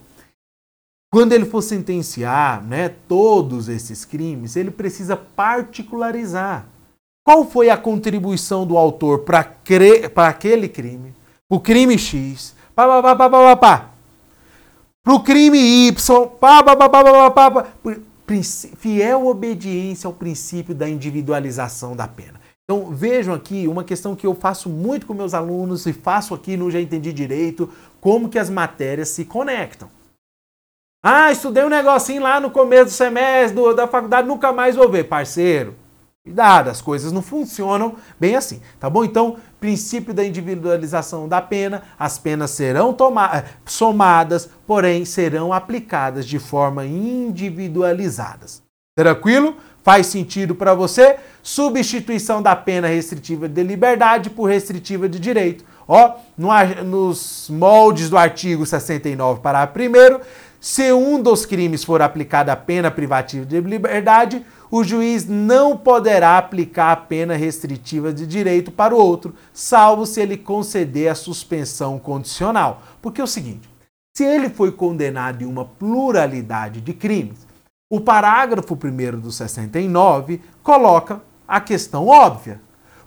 quando 1.11 1.33
ele 1.33 1.45
for 1.45 1.61
sentenciar, 1.61 2.63
né, 2.63 2.89
todos 3.07 3.69
esses 3.69 4.05
crimes, 4.05 4.55
ele 4.55 4.71
precisa 4.71 5.15
particularizar 5.15 6.67
qual 7.27 7.43
foi 7.43 7.69
a 7.69 7.75
contribuição 7.75 8.65
do 8.65 8.77
autor 8.77 9.25
para 9.25 9.39
aquele 10.29 10.69
crime? 10.69 11.13
O 11.49 11.59
crime 11.59 11.99
X, 11.99 12.55
pá, 12.73 12.87
pá, 12.87 13.03
pá, 13.03 13.15
pá, 13.17 13.29
pá, 13.29 13.57
pá, 13.57 13.89
para 15.03 15.13
o 15.13 15.19
crime 15.19 15.57
Y, 15.89 16.27
pá, 16.39 16.63
pá, 16.63 16.73
pá, 16.73 16.87
pá, 16.87 17.03
pá, 17.03 17.31
pá, 17.31 17.51
pá, 17.51 17.67
fiel 18.77 19.27
obediência 19.27 20.07
ao 20.07 20.13
princípio 20.13 20.75
da 20.75 20.87
individualização 20.87 21.95
da 21.95 22.07
pena. 22.07 22.39
Então 22.63 22.91
vejam 22.91 23.33
aqui 23.33 23.67
uma 23.67 23.83
questão 23.83 24.15
que 24.15 24.27
eu 24.27 24.35
faço 24.35 24.69
muito 24.69 25.05
com 25.05 25.13
meus 25.13 25.33
alunos 25.33 25.85
e 25.85 25.93
faço 25.93 26.33
aqui 26.33 26.57
no 26.57 26.69
Já 26.69 26.81
Entendi 26.81 27.13
Direito, 27.13 27.69
como 28.01 28.27
que 28.27 28.37
as 28.37 28.49
matérias 28.49 29.09
se 29.09 29.23
conectam. 29.23 29.89
Ah, 31.01 31.31
estudei 31.31 31.63
um 31.63 31.69
negocinho 31.69 32.21
lá 32.21 32.39
no 32.39 32.51
começo 32.51 32.85
do 32.85 32.91
semestre 32.91 33.55
do, 33.55 33.73
da 33.73 33.87
faculdade, 33.87 34.27
nunca 34.27 34.51
mais 34.51 34.75
vou 34.75 34.89
ver. 34.89 35.05
Parceiro, 35.05 35.75
Cuidado, 36.27 36.69
as 36.69 36.81
coisas 36.81 37.13
não 37.13 37.21
funcionam 37.21 37.95
bem 38.19 38.35
assim, 38.35 38.59
tá 38.81 38.89
bom? 38.89 39.05
Então, 39.05 39.37
princípio 39.61 40.13
da 40.13 40.25
individualização 40.25 41.25
da 41.25 41.41
pena, 41.41 41.83
as 41.97 42.19
penas 42.19 42.51
serão 42.51 42.93
eh, 43.33 43.45
somadas, 43.65 44.49
porém 44.67 45.05
serão 45.05 45.53
aplicadas 45.53 46.25
de 46.25 46.37
forma 46.37 46.85
individualizadas. 46.85 48.61
Tranquilo? 48.93 49.55
Faz 49.81 50.07
sentido 50.07 50.53
para 50.53 50.73
você? 50.73 51.15
Substituição 51.41 52.41
da 52.41 52.57
pena 52.57 52.89
restritiva 52.89 53.47
de 53.47 53.63
liberdade 53.63 54.29
por 54.29 54.49
restritiva 54.49 55.07
de 55.07 55.21
direito. 55.21 55.63
Ó, 55.87 56.15
no, 56.37 56.49
nos 56.83 57.47
moldes 57.49 58.09
do 58.09 58.17
artigo 58.17 58.65
69, 58.65 59.39
parágrafo 59.39 59.79
1 59.79 60.19
se 60.67 60.91
um 60.91 61.21
dos 61.21 61.45
crimes 61.45 61.85
for 61.85 62.01
aplicada 62.01 62.51
a 62.51 62.55
pena 62.57 62.91
privativa 62.91 63.45
de 63.45 63.61
liberdade, 63.61 64.45
o 64.69 64.83
juiz 64.83 65.25
não 65.25 65.77
poderá 65.77 66.37
aplicar 66.37 66.91
a 66.91 66.95
pena 66.97 67.37
restritiva 67.37 68.11
de 68.11 68.27
direito 68.27 68.69
para 68.69 68.93
o 68.93 68.97
outro, 68.97 69.33
salvo 69.53 70.05
se 70.05 70.19
ele 70.19 70.35
conceder 70.35 71.09
a 71.09 71.15
suspensão 71.15 71.97
condicional. 71.97 72.83
Porque 73.01 73.21
é 73.21 73.23
o 73.23 73.27
seguinte: 73.27 73.69
se 74.13 74.25
ele 74.25 74.49
foi 74.49 74.73
condenado 74.73 75.41
em 75.41 75.45
uma 75.45 75.63
pluralidade 75.63 76.81
de 76.81 76.93
crimes, 76.93 77.47
o 77.89 78.01
parágrafo 78.01 78.73
1 78.77 79.21
do 79.21 79.31
69 79.31 80.41
coloca 80.61 81.21
a 81.47 81.61
questão 81.61 82.07
óbvia. 82.07 82.59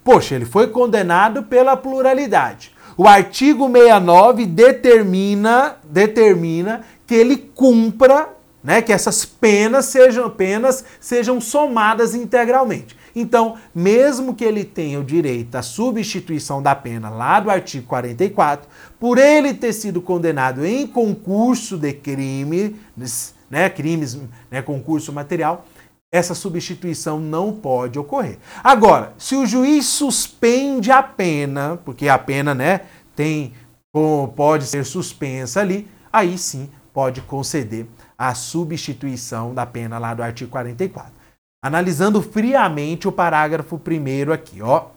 Poxa, 0.03 0.33
ele 0.33 0.45
foi 0.45 0.65
condenado 0.65 1.43
pela 1.43 1.77
pluralidade. 1.77 2.71
O 2.97 3.07
artigo 3.07 3.71
69 3.71 4.47
determina, 4.47 5.77
determina 5.83 6.81
que 7.11 7.15
ele 7.15 7.35
cumpra 7.35 8.29
né, 8.63 8.81
que 8.81 8.93
essas 8.93 9.25
penas 9.25 9.87
sejam 9.87 10.29
penas 10.29 10.85
sejam 10.97 11.41
somadas 11.41 12.15
integralmente. 12.15 12.95
Então, 13.13 13.57
mesmo 13.75 14.33
que 14.33 14.45
ele 14.45 14.63
tenha 14.63 14.97
o 14.97 15.03
direito 15.03 15.55
à 15.55 15.61
substituição 15.61 16.63
da 16.63 16.73
pena 16.73 17.09
lá 17.09 17.41
do 17.41 17.51
artigo 17.51 17.85
44, 17.85 18.65
por 18.97 19.17
ele 19.17 19.53
ter 19.53 19.73
sido 19.73 20.01
condenado 20.01 20.65
em 20.65 20.87
concurso 20.87 21.77
de 21.77 21.91
crime, 21.91 22.79
né, 23.49 23.69
crimes, 23.69 24.17
né, 24.49 24.61
concurso 24.61 25.11
material, 25.11 25.65
essa 26.09 26.33
substituição 26.33 27.19
não 27.19 27.51
pode 27.51 27.99
ocorrer. 27.99 28.37
Agora, 28.63 29.13
se 29.17 29.35
o 29.35 29.45
juiz 29.45 29.85
suspende 29.85 30.91
a 30.91 31.03
pena, 31.03 31.77
porque 31.83 32.07
a 32.07 32.17
pena, 32.17 32.55
né, 32.55 32.81
tem 33.13 33.51
pode 34.33 34.63
ser 34.63 34.85
suspensa 34.85 35.59
ali, 35.59 35.85
aí 36.13 36.37
sim 36.37 36.69
pode 36.93 37.21
conceder 37.21 37.87
a 38.17 38.33
substituição 38.35 39.53
da 39.53 39.65
pena 39.65 39.97
lá 39.97 40.13
do 40.13 40.23
artigo 40.23 40.51
44. 40.51 41.13
Analisando 41.63 42.21
friamente 42.21 43.07
o 43.07 43.11
parágrafo 43.11 43.77
primeiro 43.77 44.33
aqui, 44.33 44.61
ó. 44.61 44.89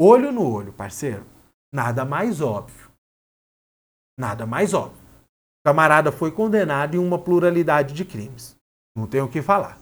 Olho 0.00 0.32
no 0.32 0.50
olho, 0.50 0.72
parceiro. 0.72 1.26
Nada 1.72 2.04
mais 2.04 2.40
óbvio. 2.40 2.90
Nada 4.18 4.46
mais 4.46 4.74
óbvio. 4.74 4.98
O 4.98 5.68
camarada 5.68 6.10
foi 6.10 6.30
condenado 6.30 6.96
em 6.96 6.98
uma 6.98 7.18
pluralidade 7.18 7.94
de 7.94 8.04
crimes. 8.04 8.56
Não 8.96 9.06
tem 9.06 9.20
o 9.20 9.28
que 9.28 9.40
falar. 9.40 9.78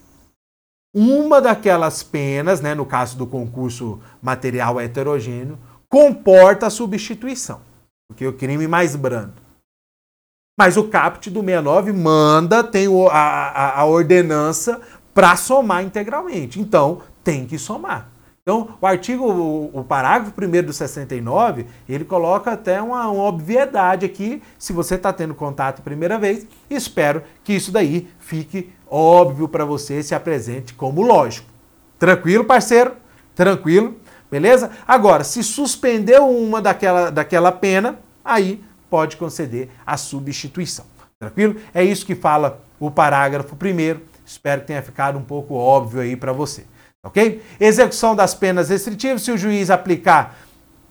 Uma 0.95 1.41
daquelas 1.41 2.03
penas, 2.03 2.61
né, 2.61 2.75
no 2.75 2.85
caso 2.85 3.17
do 3.17 3.27
concurso 3.27 4.01
material 4.21 4.81
heterogêneo, 4.81 5.59
comporta 5.89 6.67
a 6.67 6.71
substituição, 6.71 7.61
porque 8.09 8.25
é 8.25 8.29
o 8.29 8.37
crime 8.37 8.67
mais 8.67 8.97
brando. 8.97 9.41
Mas 10.61 10.77
o 10.77 10.85
CAPT 10.85 11.31
do 11.31 11.41
69 11.41 11.91
manda, 11.91 12.63
tem 12.63 12.87
a, 13.11 13.17
a, 13.17 13.81
a 13.81 13.85
ordenança 13.87 14.79
para 15.15 15.35
somar 15.35 15.83
integralmente. 15.83 16.61
Então, 16.61 17.01
tem 17.25 17.47
que 17.47 17.57
somar. 17.57 18.11
Então, 18.43 18.77
o 18.79 18.87
artigo, 18.87 19.25
o, 19.25 19.81
o 19.81 19.83
parágrafo 19.83 20.35
1 20.39 20.63
do 20.67 20.71
69, 20.75 21.65
ele 21.89 22.05
coloca 22.05 22.51
até 22.53 22.79
uma, 22.83 23.09
uma 23.09 23.25
obviedade 23.25 24.05
aqui, 24.05 24.43
se 24.59 24.75
você 24.75 24.97
está 24.97 25.15
tendo 25.15 25.35
contato 25.35 25.81
primeira 25.81 26.19
vez, 26.19 26.47
espero 26.69 27.23
que 27.43 27.55
isso 27.55 27.73
daí 27.73 28.11
fique 28.19 28.71
óbvio 28.87 29.49
para 29.49 29.65
você, 29.65 30.03
se 30.03 30.15
apresente 30.15 30.75
como 30.75 31.01
lógico. 31.01 31.49
Tranquilo, 31.99 32.45
parceiro? 32.45 32.93
Tranquilo? 33.35 33.97
Beleza? 34.31 34.71
Agora, 34.87 35.25
se 35.25 35.43
suspendeu 35.43 36.29
uma 36.29 36.61
daquela, 36.61 37.09
daquela 37.09 37.51
pena, 37.51 37.99
aí 38.23 38.63
pode 38.91 39.17
conceder 39.17 39.71
a 39.87 39.97
substituição. 39.97 40.85
Tranquilo? 41.19 41.57
É 41.73 41.85
isso 41.85 42.05
que 42.05 42.15
fala 42.15 42.63
o 42.79 42.91
parágrafo 42.91 43.55
primeiro. 43.55 44.03
Espero 44.27 44.63
que 44.63 44.67
tenha 44.67 44.83
ficado 44.83 45.19
um 45.19 45.23
pouco 45.23 45.55
óbvio 45.55 46.01
aí 46.01 46.17
para 46.17 46.33
você. 46.33 46.65
Ok? 47.05 47.43
Execução 47.59 48.15
das 48.15 48.35
penas 48.35 48.69
restritivas. 48.69 49.23
Se 49.23 49.31
o 49.31 49.39
juiz 49.39 49.71
aplicar 49.71 50.37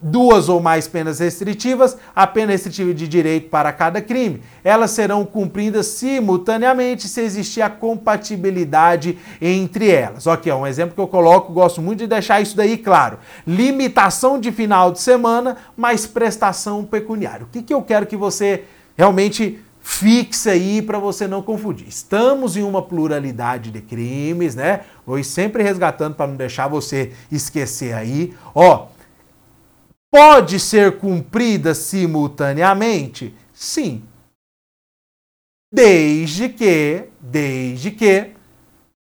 duas 0.01 0.47
ou 0.47 0.59
mais 0.59 0.87
penas 0.87 1.19
restritivas, 1.19 1.97
a 2.15 2.25
pena 2.25 2.51
restritiva 2.51 2.93
de 2.93 3.07
direito 3.07 3.49
para 3.49 3.71
cada 3.73 4.01
crime. 4.01 4.41
Elas 4.63 4.91
serão 4.91 5.25
cumpridas 5.25 5.87
simultaneamente 5.87 7.07
se 7.07 7.21
existir 7.21 7.61
a 7.61 7.69
compatibilidade 7.69 9.17
entre 9.41 9.89
elas. 9.89 10.25
Ok, 10.27 10.51
é 10.51 10.55
um 10.55 10.67
exemplo 10.67 10.95
que 10.95 11.01
eu 11.01 11.07
coloco, 11.07 11.51
gosto 11.51 11.81
muito 11.81 11.99
de 11.99 12.07
deixar 12.07 12.41
isso 12.41 12.55
daí 12.55 12.77
claro. 12.77 13.19
Limitação 13.45 14.39
de 14.39 14.51
final 14.51 14.91
de 14.91 15.01
semana, 15.01 15.57
mais 15.75 16.05
prestação 16.05 16.83
pecuniária. 16.85 17.45
O 17.45 17.49
que, 17.49 17.61
que 17.61 17.73
eu 17.73 17.81
quero 17.81 18.05
que 18.05 18.15
você 18.15 18.63
realmente 18.97 19.59
fixa 19.81 20.51
aí 20.51 20.81
para 20.81 20.99
você 20.99 21.27
não 21.27 21.41
confundir. 21.41 21.87
Estamos 21.87 22.55
em 22.55 22.61
uma 22.61 22.81
pluralidade 22.81 23.71
de 23.71 23.81
crimes, 23.81 24.53
né? 24.53 24.81
Vou 25.05 25.23
sempre 25.23 25.63
resgatando 25.63 26.13
para 26.13 26.27
não 26.27 26.35
deixar 26.35 26.67
você 26.67 27.11
esquecer 27.31 27.93
aí. 27.93 28.33
Ó, 28.53 28.87
pode 30.11 30.59
ser 30.59 30.97
cumprida 30.97 31.73
simultaneamente? 31.73 33.35
Sim. 33.53 34.03
Desde 35.71 36.49
que, 36.49 37.09
desde 37.21 37.91
que 37.91 38.31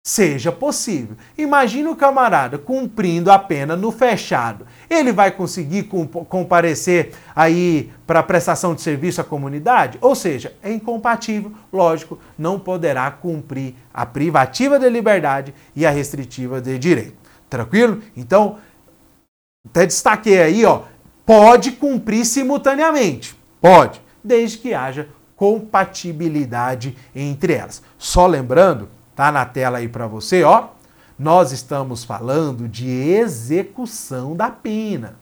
seja 0.06 0.52
possível. 0.52 1.18
Imagina 1.36 1.90
o 1.90 1.96
camarada 1.96 2.60
cumprindo 2.60 3.32
a 3.32 3.40
pena 3.40 3.76
no 3.76 3.92
fechado. 3.92 4.68
Ele 4.88 5.12
vai 5.12 5.32
conseguir 5.32 5.90
comparecer 6.30 7.14
aí 7.36 7.92
para 8.06 8.22
prestação 8.22 8.76
de 8.76 8.84
serviço 8.84 9.20
à 9.20 9.24
comunidade? 9.24 9.98
Ou 10.00 10.14
seja, 10.14 10.54
é 10.62 10.72
incompatível, 10.72 11.52
lógico, 11.74 12.20
não 12.38 12.60
poderá 12.60 13.10
cumprir 13.10 13.74
a 13.92 14.06
privativa 14.06 14.78
de 14.78 14.88
liberdade 14.90 15.56
e 15.76 15.88
a 15.88 15.90
restritiva 15.90 16.62
de 16.62 16.78
direito. 16.78 17.18
Tranquilo? 17.50 18.04
Então, 18.16 18.58
até 19.66 19.86
destaquei 19.86 20.42
aí, 20.42 20.66
ó, 20.66 20.84
pode 21.26 21.72
cumprir 21.74 22.26
simultaneamente. 22.26 23.36
Pode, 23.62 24.02
desde 24.24 24.58
que 24.58 24.74
haja 24.74 25.10
compatibilidade 25.36 26.96
entre 27.14 27.54
elas. 27.54 27.82
Só 27.98 28.26
lembrando 28.26 28.90
Tá 29.16 29.32
na 29.32 29.46
tela 29.46 29.78
aí 29.78 29.88
para 29.88 30.06
você, 30.08 30.44
ó. 30.44 30.68
Nós 31.18 31.54
estamos 31.54 32.04
falando 32.04 32.68
de 32.68 32.90
execução 32.90 34.36
da 34.36 34.52
pena. 34.52 35.18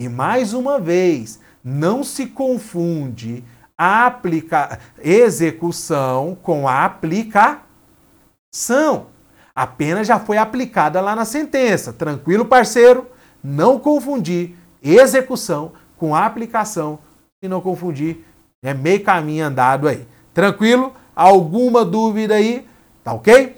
E 0.00 0.08
mais 0.08 0.54
uma 0.54 0.78
vez, 0.78 1.40
não 1.64 2.04
se 2.04 2.26
confunde 2.26 3.42
a 3.76 4.06
aplica... 4.06 4.78
execução 5.00 6.38
com 6.40 6.68
a 6.68 6.84
aplicação. 6.84 7.66
A 9.54 9.66
pena 9.66 10.02
já 10.02 10.18
foi 10.18 10.38
aplicada 10.38 11.00
lá 11.00 11.14
na 11.14 11.24
sentença. 11.24 11.92
Tranquilo, 11.92 12.44
parceiro? 12.44 13.06
Não 13.42 13.78
confundir 13.78 14.54
execução 14.82 15.72
com 15.96 16.14
aplicação 16.14 16.98
e 17.42 17.48
não 17.48 17.60
confundir 17.60 18.24
é 18.62 18.72
meio 18.72 19.02
caminho 19.02 19.44
andado 19.44 19.88
aí. 19.88 20.06
Tranquilo? 20.32 20.92
Alguma 21.14 21.84
dúvida 21.84 22.34
aí? 22.34 22.66
Tá 23.02 23.12
ok? 23.12 23.56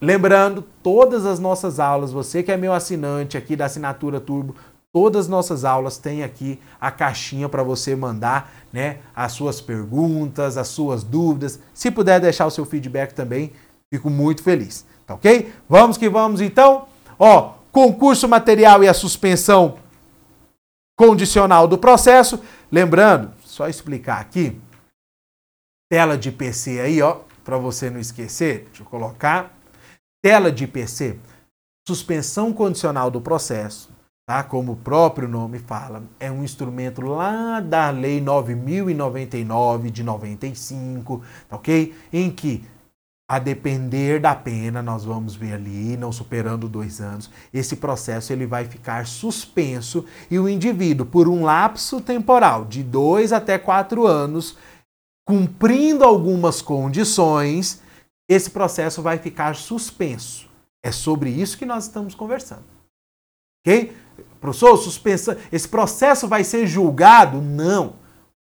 Lembrando, 0.00 0.62
todas 0.82 1.24
as 1.24 1.38
nossas 1.38 1.80
aulas, 1.80 2.12
você 2.12 2.42
que 2.42 2.52
é 2.52 2.56
meu 2.56 2.74
assinante 2.74 3.38
aqui 3.38 3.56
da 3.56 3.64
Assinatura 3.64 4.20
Turbo, 4.20 4.54
todas 4.92 5.24
as 5.24 5.28
nossas 5.28 5.64
aulas 5.64 5.96
têm 5.96 6.22
aqui 6.22 6.60
a 6.78 6.90
caixinha 6.90 7.48
para 7.48 7.62
você 7.62 7.96
mandar, 7.96 8.52
né, 8.70 8.98
as 9.16 9.32
suas 9.32 9.62
perguntas, 9.62 10.58
as 10.58 10.68
suas 10.68 11.02
dúvidas. 11.02 11.58
Se 11.72 11.90
puder 11.90 12.20
deixar 12.20 12.46
o 12.46 12.50
seu 12.50 12.66
feedback 12.66 13.14
também, 13.14 13.52
fico 13.90 14.10
muito 14.10 14.42
feliz. 14.42 14.84
Tá 15.06 15.14
ok? 15.14 15.52
Vamos 15.68 15.96
que 15.96 16.08
vamos 16.08 16.40
então. 16.40 16.86
Ó, 17.18 17.54
concurso 17.70 18.28
material 18.28 18.82
e 18.82 18.88
a 18.88 18.94
suspensão 18.94 19.78
condicional 20.96 21.66
do 21.66 21.76
processo. 21.76 22.40
Lembrando, 22.70 23.32
só 23.44 23.68
explicar 23.68 24.20
aqui, 24.20 24.60
tela 25.90 26.16
de 26.16 26.32
PC 26.32 26.80
aí, 26.80 27.02
ó, 27.02 27.20
para 27.44 27.58
você 27.58 27.90
não 27.90 28.00
esquecer. 28.00 28.64
Deixa 28.66 28.82
eu 28.82 28.86
colocar. 28.86 29.52
Tela 30.22 30.50
de 30.50 30.66
PC, 30.66 31.18
suspensão 31.86 32.52
condicional 32.52 33.10
do 33.10 33.20
processo, 33.20 33.90
tá? 34.26 34.42
Como 34.42 34.72
o 34.72 34.76
próprio 34.76 35.28
nome 35.28 35.58
fala, 35.58 36.02
é 36.18 36.30
um 36.30 36.42
instrumento 36.42 37.02
lá 37.02 37.60
da 37.60 37.90
Lei 37.90 38.22
9099 38.22 39.90
de 39.90 40.02
95, 40.02 41.22
tá 41.46 41.56
OK? 41.56 41.94
Em 42.10 42.30
que 42.30 42.64
a 43.28 43.38
depender 43.38 44.20
da 44.20 44.34
pena, 44.34 44.82
nós 44.82 45.04
vamos 45.04 45.34
ver 45.34 45.54
ali, 45.54 45.96
não 45.96 46.12
superando 46.12 46.68
dois 46.68 47.00
anos, 47.00 47.30
esse 47.52 47.76
processo 47.76 48.32
ele 48.32 48.46
vai 48.46 48.66
ficar 48.66 49.06
suspenso 49.06 50.04
e 50.30 50.38
o 50.38 50.48
indivíduo, 50.48 51.06
por 51.06 51.26
um 51.26 51.42
lapso 51.42 52.00
temporal 52.00 52.66
de 52.66 52.82
dois 52.82 53.32
até 53.32 53.58
quatro 53.58 54.06
anos, 54.06 54.58
cumprindo 55.26 56.04
algumas 56.04 56.60
condições, 56.60 57.82
esse 58.28 58.50
processo 58.50 59.00
vai 59.00 59.18
ficar 59.18 59.56
suspenso. 59.56 60.48
É 60.84 60.92
sobre 60.92 61.30
isso 61.30 61.56
que 61.56 61.64
nós 61.64 61.84
estamos 61.84 62.14
conversando. 62.14 62.64
Ok? 63.66 63.96
Professor, 64.38 64.76
suspensão, 64.76 65.34
esse 65.50 65.66
processo 65.66 66.28
vai 66.28 66.44
ser 66.44 66.66
julgado? 66.66 67.40
Não. 67.40 67.94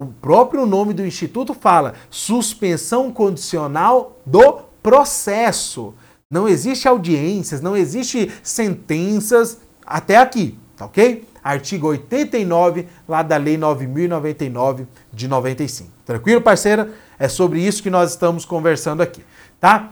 O 0.02 0.06
próprio 0.06 0.66
nome 0.66 0.94
do 0.94 1.06
instituto 1.06 1.54
fala 1.54 1.96
suspensão 2.10 3.12
condicional 3.12 4.18
do 4.26 4.69
processo. 4.90 5.94
Não 6.32 6.48
existe 6.48 6.88
audiências, 6.88 7.62
não 7.62 7.78
existe 7.78 8.32
sentenças 8.42 9.60
até 9.86 10.18
aqui, 10.18 10.58
tá 10.76 10.86
ok? 10.86 11.28
Artigo 11.44 11.88
89 11.88 12.88
lá 13.08 13.22
da 13.22 13.38
Lei 13.38 13.56
9099 13.56 14.88
de 15.14 15.28
95. 15.28 15.90
Tranquilo, 16.06 16.42
parceira? 16.42 16.92
É 17.20 17.28
sobre 17.28 17.62
isso 17.62 17.84
que 17.84 17.90
nós 17.90 18.12
estamos 18.12 18.46
conversando 18.46 19.02
aqui, 19.02 19.24
tá? 19.60 19.92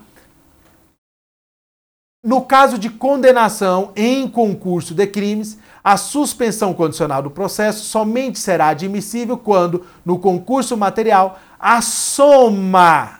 No 2.23 2.41
caso 2.41 2.79
de 2.79 2.89
condenação 2.89 3.91
em 3.95 4.27
concurso 4.27 4.95
de 4.95 5.05
crimes, 5.05 5.59
a 5.83 5.95
suspensão 5.95 6.73
condicional 6.73 7.21
do 7.21 7.29
processo 7.29 7.85
somente 7.85 8.39
será 8.39 8.69
admissível 8.69 9.37
quando, 9.37 9.85
no 10.03 10.17
concurso 10.17 10.75
material, 10.75 11.39
a 11.59 11.81
soma 11.81 13.16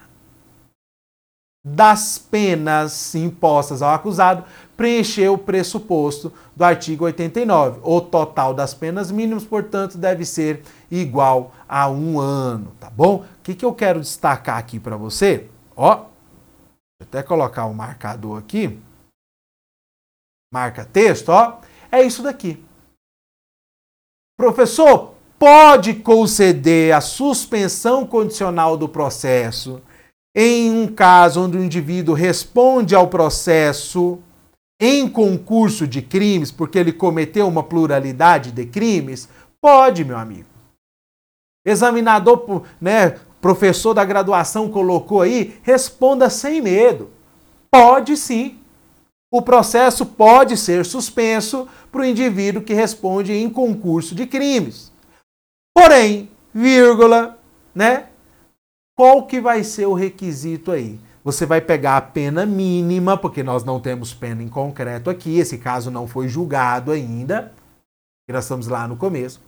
das 1.74 2.18
penas 2.18 3.14
impostas 3.16 3.82
ao 3.82 3.94
acusado 3.94 4.44
preencher 4.78 5.28
o 5.28 5.38
pressuposto 5.38 6.32
do 6.56 6.64
artigo 6.64 7.06
89. 7.06 7.80
O 7.84 8.00
total 8.00 8.54
das 8.54 8.74
penas 8.74 9.12
mínimas, 9.12 9.44
portanto, 9.44 9.98
deve 9.98 10.24
ser 10.24 10.62
igual 10.90 11.52
a 11.68 11.90
um 11.90 12.20
ano, 12.20 12.72
tá 12.80 12.90
bom? 12.90 13.18
O 13.18 13.26
que, 13.44 13.56
que 13.56 13.66
eu 13.66 13.74
quero 13.74 14.00
destacar 14.00 14.58
aqui 14.58 14.80
para 14.80 14.96
você? 14.96 15.50
Ó, 15.76 15.96
vou 15.96 16.06
até 17.02 17.24
colocar 17.24 17.66
o 17.66 17.72
um 17.72 17.74
marcador 17.74 18.38
aqui. 18.38 18.80
Marca 20.54 20.86
texto, 20.86 21.30
ó. 21.30 21.60
É 21.92 22.04
isso 22.04 22.22
daqui. 22.22 22.64
Professor, 24.38 25.16
pode 25.40 25.96
conceder 25.96 26.94
a 26.94 27.02
suspensão 27.02 28.06
condicional 28.06 28.78
do 28.78 28.88
processo 28.88 29.82
em 30.40 30.72
um 30.72 30.86
caso 30.86 31.42
onde 31.42 31.58
o 31.58 31.64
indivíduo 31.64 32.14
responde 32.14 32.94
ao 32.94 33.08
processo 33.08 34.20
em 34.80 35.10
concurso 35.10 35.88
de 35.88 36.00
crimes 36.00 36.52
porque 36.52 36.78
ele 36.78 36.94
cometeu 36.94 37.48
uma 37.48 37.64
pluralidade 37.64 38.52
de 38.52 38.64
crimes? 38.64 39.28
Pode, 39.60 40.06
meu 40.06 40.16
amigo. 40.16 40.48
Examinador, 41.66 42.62
né, 42.80 43.18
professor 43.42 43.96
da 43.96 44.06
graduação 44.06 44.70
colocou 44.70 45.24
aí, 45.24 45.60
responda 45.64 46.30
sem 46.30 46.62
medo. 46.62 47.10
Pode 47.72 48.16
sim. 48.16 48.60
O 49.34 49.42
processo 49.42 50.06
pode 50.06 50.56
ser 50.56 50.86
suspenso 50.86 51.68
para 51.92 52.02
o 52.02 52.06
indivíduo 52.06 52.62
que 52.62 52.76
responde 52.76 53.34
em 53.34 53.50
concurso 53.50 54.14
de 54.14 54.28
crimes. 54.28 54.92
Porém, 55.76 56.30
vírgula, 56.54 57.40
né? 57.74 58.06
Qual 58.98 59.28
que 59.28 59.40
vai 59.40 59.64
ser 59.64 59.86
o 59.86 59.94
requisito 59.94 60.72
aí? 60.72 61.00
Você 61.24 61.46
vai 61.46 61.62
pegar 61.62 61.98
a 61.98 62.02
pena 62.02 62.48
mínima, 62.48 63.16
porque 63.16 63.44
nós 63.44 63.64
não 63.64 63.80
temos 63.80 64.12
pena 64.12 64.42
em 64.42 64.50
concreto 64.50 65.08
aqui, 65.08 65.38
esse 65.38 65.60
caso 65.60 65.92
não 65.92 66.08
foi 66.08 66.28
julgado 66.28 66.92
ainda, 66.92 67.54
nós 68.28 68.46
estamos 68.46 68.68
lá 68.68 68.88
no 68.88 68.98
começo. 68.98 69.40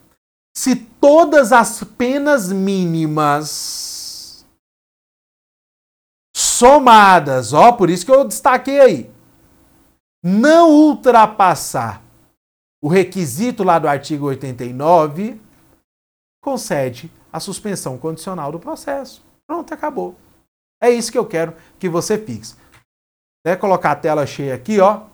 Se 0.55 0.75
todas 0.75 1.51
as 1.51 1.83
penas 1.83 2.51
mínimas 2.51 4.45
somadas, 6.35 7.51
ó, 7.51 7.71
por 7.71 7.89
isso 7.89 8.05
que 8.05 8.11
eu 8.11 8.25
destaquei 8.25 8.79
aí, 8.79 9.11
não 10.23 10.69
ultrapassar 10.69 12.03
o 12.83 12.87
requisito 12.87 13.63
lá 13.63 13.79
do 13.79 13.87
artigo 13.87 14.27
89, 14.27 15.41
concede 16.39 17.11
a 17.33 17.39
suspensão 17.39 17.97
condicional 17.97 18.51
do 18.51 18.59
processo. 18.59 19.27
Pronto, 19.49 19.73
acabou. 19.73 20.15
É 20.79 20.91
isso 20.91 21.11
que 21.11 21.17
eu 21.17 21.25
quero 21.25 21.55
que 21.79 21.89
você 21.89 22.19
fixe. 22.19 22.53
Até 23.43 23.55
colocar 23.55 23.93
a 23.93 23.95
tela 23.95 24.27
cheia 24.27 24.53
aqui, 24.53 24.79
ó. 24.79 25.07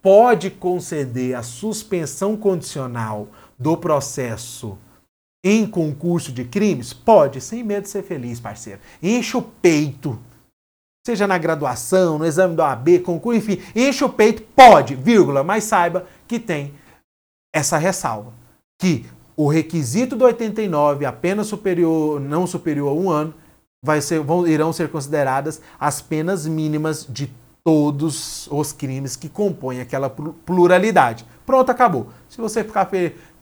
Pode 0.00 0.50
conceder 0.50 1.36
a 1.36 1.42
suspensão 1.42 2.38
condicional 2.38 3.28
do 3.58 3.76
processo 3.76 4.78
em 5.44 5.66
concurso 5.66 6.32
de 6.32 6.42
crimes? 6.42 6.94
Pode, 6.94 7.42
sem 7.42 7.62
medo 7.62 7.82
de 7.82 7.90
ser 7.90 8.02
feliz, 8.02 8.40
parceiro. 8.40 8.80
Enche 9.02 9.36
o 9.36 9.42
peito. 9.42 10.18
Seja 11.06 11.26
na 11.26 11.36
graduação, 11.36 12.18
no 12.18 12.24
exame 12.24 12.56
do 12.56 12.62
AB, 12.62 13.00
concurso, 13.00 13.38
enfim, 13.38 13.62
enche 13.76 14.02
o 14.02 14.08
peito, 14.08 14.40
pode, 14.56 14.94
vírgula, 14.94 15.44
mas 15.44 15.64
saiba 15.64 16.06
que 16.26 16.38
tem 16.38 16.74
essa 17.54 17.76
ressalva. 17.76 18.32
Que 18.80 19.04
o 19.36 19.48
requisito 19.48 20.16
do 20.16 20.24
89, 20.24 21.04
apenas 21.04 21.46
superior, 21.46 22.18
não 22.18 22.46
superior 22.46 22.88
a 22.88 22.94
um 22.94 23.10
ano, 23.10 23.34
vai 23.82 24.00
ser, 24.00 24.20
vão, 24.20 24.46
irão 24.46 24.72
ser 24.72 24.90
consideradas 24.90 25.60
as 25.78 26.02
penas 26.02 26.46
mínimas 26.46 27.06
de 27.08 27.32
todos 27.64 28.46
os 28.50 28.72
crimes 28.72 29.16
que 29.16 29.28
compõem 29.28 29.80
aquela 29.80 30.10
pluralidade. 30.10 31.26
Pronto, 31.44 31.70
acabou. 31.70 32.08
Se 32.28 32.40
você 32.40 32.64
ficar 32.64 32.88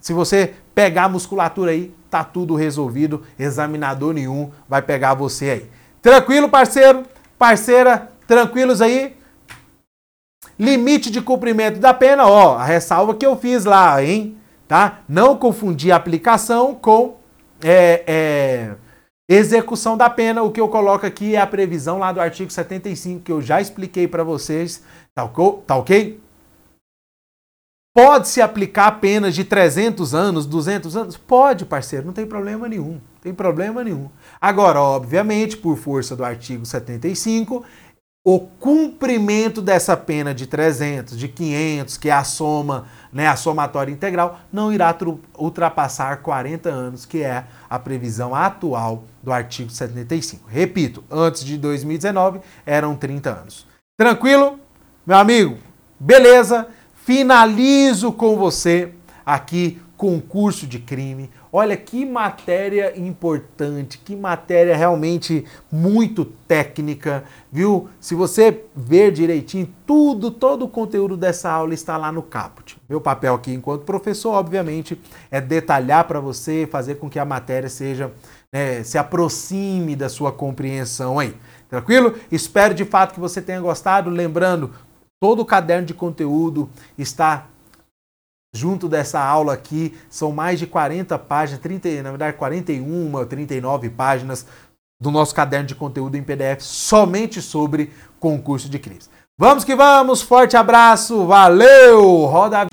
se 0.01 0.13
você 0.13 0.55
pegar 0.75 1.05
a 1.05 1.09
musculatura 1.09 1.73
aí, 1.73 1.93
tá 2.09 2.23
tudo 2.23 2.55
resolvido, 2.55 3.23
examinador 3.39 4.15
nenhum 4.15 4.51
vai 4.69 4.81
pegar 4.81 5.15
você 5.15 5.51
aí. 5.51 5.71
Tranquilo, 6.01 6.49
parceiro? 6.49 7.05
Parceira, 7.39 8.11
tranquilos 8.27 8.81
aí? 8.81 9.17
Limite 10.59 11.11
de 11.11 11.21
cumprimento 11.21 11.79
da 11.79 11.93
pena, 11.95 12.27
ó, 12.27 12.57
a 12.57 12.65
ressalva 12.65 13.15
que 13.15 13.27
eu 13.27 13.37
fiz 13.37 13.65
lá, 13.65 14.03
hein? 14.03 14.37
Tá? 14.67 15.01
Não 15.09 15.37
confundir 15.37 15.93
aplicação 15.93 16.75
com 16.75 17.17
é, 17.63 18.05
é, 18.07 18.75
execução 19.29 19.97
da 19.97 20.09
pena. 20.09 20.43
O 20.43 20.51
que 20.51 20.61
eu 20.61 20.69
coloco 20.69 21.05
aqui 21.05 21.35
é 21.37 21.41
a 21.41 21.47
previsão 21.47 21.99
lá 21.99 22.11
do 22.13 22.21
artigo 22.21 22.51
75, 22.51 23.23
que 23.23 23.33
eu 23.33 23.43
já 23.43 23.61
expliquei 23.61 24.09
para 24.09 24.25
vocês. 24.25 24.83
Tá, 25.15 25.29
tá 25.67 25.77
ok? 25.77 26.21
Pode-se 27.95 28.41
aplicar 28.41 29.01
penas 29.01 29.35
de 29.35 29.43
300 29.43 30.15
anos, 30.15 30.47
200 30.47 30.97
anos? 30.97 31.17
Pode, 31.17 31.65
parceiro, 31.67 32.07
não 32.07 32.13
tem 32.13 32.25
problema 32.25 32.69
nenhum. 32.69 33.01
Tem 33.21 33.35
problema 33.35 33.83
nenhum. 33.83 34.09
Agora, 34.41 34.81
obviamente, 34.81 35.57
por 35.57 35.77
força 35.77 36.15
do 36.15 36.25
artigo 36.25 36.65
75, 36.65 37.65
o 38.25 38.41
cumprimento 38.41 39.63
dessa 39.63 39.97
pena 39.97 40.35
de 40.35 40.47
300, 40.47 41.19
de 41.19 41.29
500, 41.29 41.97
que 41.97 42.09
é 42.09 42.13
a 42.13 42.23
soma, 42.25 42.87
né, 43.13 43.27
a 43.27 43.37
somatória 43.37 43.91
integral, 43.91 44.41
não 44.53 44.73
irá 44.73 44.97
ultrapassar 45.37 46.19
40 46.19 46.69
anos, 46.69 47.07
que 47.07 47.23
é 47.23 47.45
a 47.71 47.79
previsão 47.79 48.35
atual 48.35 49.05
do 49.29 49.33
artigo 49.33 49.71
75. 49.71 50.49
Repito, 50.49 51.05
antes 51.11 51.45
de 51.45 51.59
2019 51.59 52.41
eram 52.65 52.97
30 52.97 53.31
anos. 53.31 53.67
Tranquilo? 53.99 54.59
Meu 55.07 55.19
amigo, 55.19 55.59
beleza? 56.01 56.67
Finalizo 57.05 58.11
com 58.11 58.39
você 58.39 58.95
aqui 59.27 59.81
concurso 59.99 60.67
de 60.67 60.79
crime. 60.79 61.31
Olha 61.53 61.77
que 61.77 62.05
matéria 62.05 62.99
importante, 62.99 63.99
que 63.99 64.15
matéria 64.15 64.77
realmente 64.77 65.45
muito 65.71 66.25
técnica, 66.25 67.25
viu? 67.51 67.89
Se 68.01 68.15
você 68.15 68.65
ver 68.77 69.13
direitinho, 69.13 69.73
tudo, 69.87 70.31
todo 70.31 70.65
o 70.65 70.69
conteúdo 70.69 71.17
dessa 71.17 71.51
aula 71.51 71.75
está 71.75 71.97
lá 71.97 72.13
no 72.13 72.23
caput. 72.23 72.79
Meu 72.89 73.01
papel 73.01 73.35
aqui 73.35 73.53
enquanto 73.53 73.85
professor, 73.85 74.33
obviamente, 74.33 75.01
é 75.31 75.41
detalhar 75.41 76.05
para 76.05 76.21
você, 76.21 76.69
fazer 76.71 76.97
com 76.97 77.09
que 77.09 77.19
a 77.19 77.25
matéria 77.25 77.69
seja 77.69 78.13
né, 78.53 78.83
se 78.83 78.99
aproxime 78.99 79.97
da 79.97 80.09
sua 80.09 80.33
compreensão 80.33 81.19
aí. 81.19 81.35
Tranquilo? 81.69 82.15
Espero 82.31 82.75
de 82.75 82.85
fato 82.85 83.15
que 83.15 83.21
você 83.21 83.43
tenha 83.43 83.61
gostado. 83.61 84.09
Lembrando, 84.11 84.71
Todo 85.21 85.43
o 85.43 85.45
caderno 85.45 85.85
de 85.85 85.95
conteúdo 85.95 86.71
está 86.97 87.49
junto 88.59 88.89
dessa 88.89 89.21
aula 89.21 89.55
aqui. 89.55 89.95
São 90.11 90.33
mais 90.33 90.59
de 90.59 90.67
40 90.67 91.17
páginas, 91.19 91.61
30, 91.63 92.03
na 92.03 92.11
verdade 92.11 92.37
41, 92.37 93.25
39 93.27 93.91
páginas 93.91 94.47
do 95.01 95.11
nosso 95.11 95.35
caderno 95.35 95.67
de 95.67 95.75
conteúdo 95.75 96.17
em 96.17 96.23
PDF 96.23 96.61
somente 96.61 97.41
sobre 97.41 97.93
concurso 98.19 98.69
de 98.69 98.79
crimes. 98.79 99.09
Vamos 99.39 99.63
que 99.63 99.77
vamos, 99.77 100.21
forte 100.21 100.57
abraço, 100.57 101.25
valeu! 101.25 102.27
Roda 102.27 102.63
a 102.63 102.67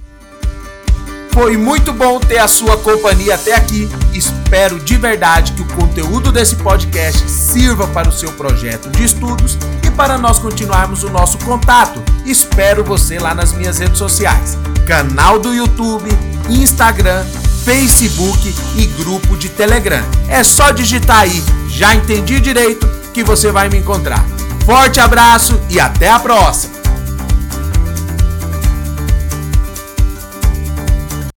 foi 1.36 1.58
muito 1.58 1.92
bom 1.92 2.18
ter 2.18 2.38
a 2.38 2.48
sua 2.48 2.78
companhia 2.78 3.36
até 3.36 3.54
aqui. 3.54 3.90
Espero 4.14 4.80
de 4.80 4.96
verdade 4.96 5.52
que 5.52 5.62
o 5.62 5.76
conteúdo 5.76 6.32
desse 6.32 6.56
podcast 6.56 7.30
sirva 7.30 7.86
para 7.90 8.08
o 8.08 8.12
seu 8.12 8.32
projeto 8.32 8.90
de 8.90 9.04
estudos 9.04 9.58
para 9.96 10.18
nós 10.18 10.38
continuarmos 10.40 11.04
o 11.04 11.10
nosso 11.10 11.38
contato. 11.40 12.04
Espero 12.26 12.84
você 12.84 13.18
lá 13.18 13.34
nas 13.34 13.54
minhas 13.54 13.80
redes 13.80 13.98
sociais: 13.98 14.58
canal 14.86 15.40
do 15.40 15.54
YouTube, 15.54 16.10
Instagram, 16.50 17.26
Facebook 17.64 18.54
e 18.76 18.86
grupo 19.02 19.36
de 19.38 19.50
Telegram. 19.50 20.04
É 20.28 20.44
só 20.44 20.72
digitar 20.72 21.20
aí, 21.20 21.44
já 21.68 21.96
entendi 21.96 22.40
direito 22.40 22.88
que 23.14 23.24
você 23.24 23.52
vai 23.52 23.70
me 23.70 23.78
encontrar. 23.78 24.24
Forte 24.66 25.00
abraço 25.00 25.60
e 25.70 25.80
até 25.80 26.10
a 26.10 26.20
próxima! 26.20 26.85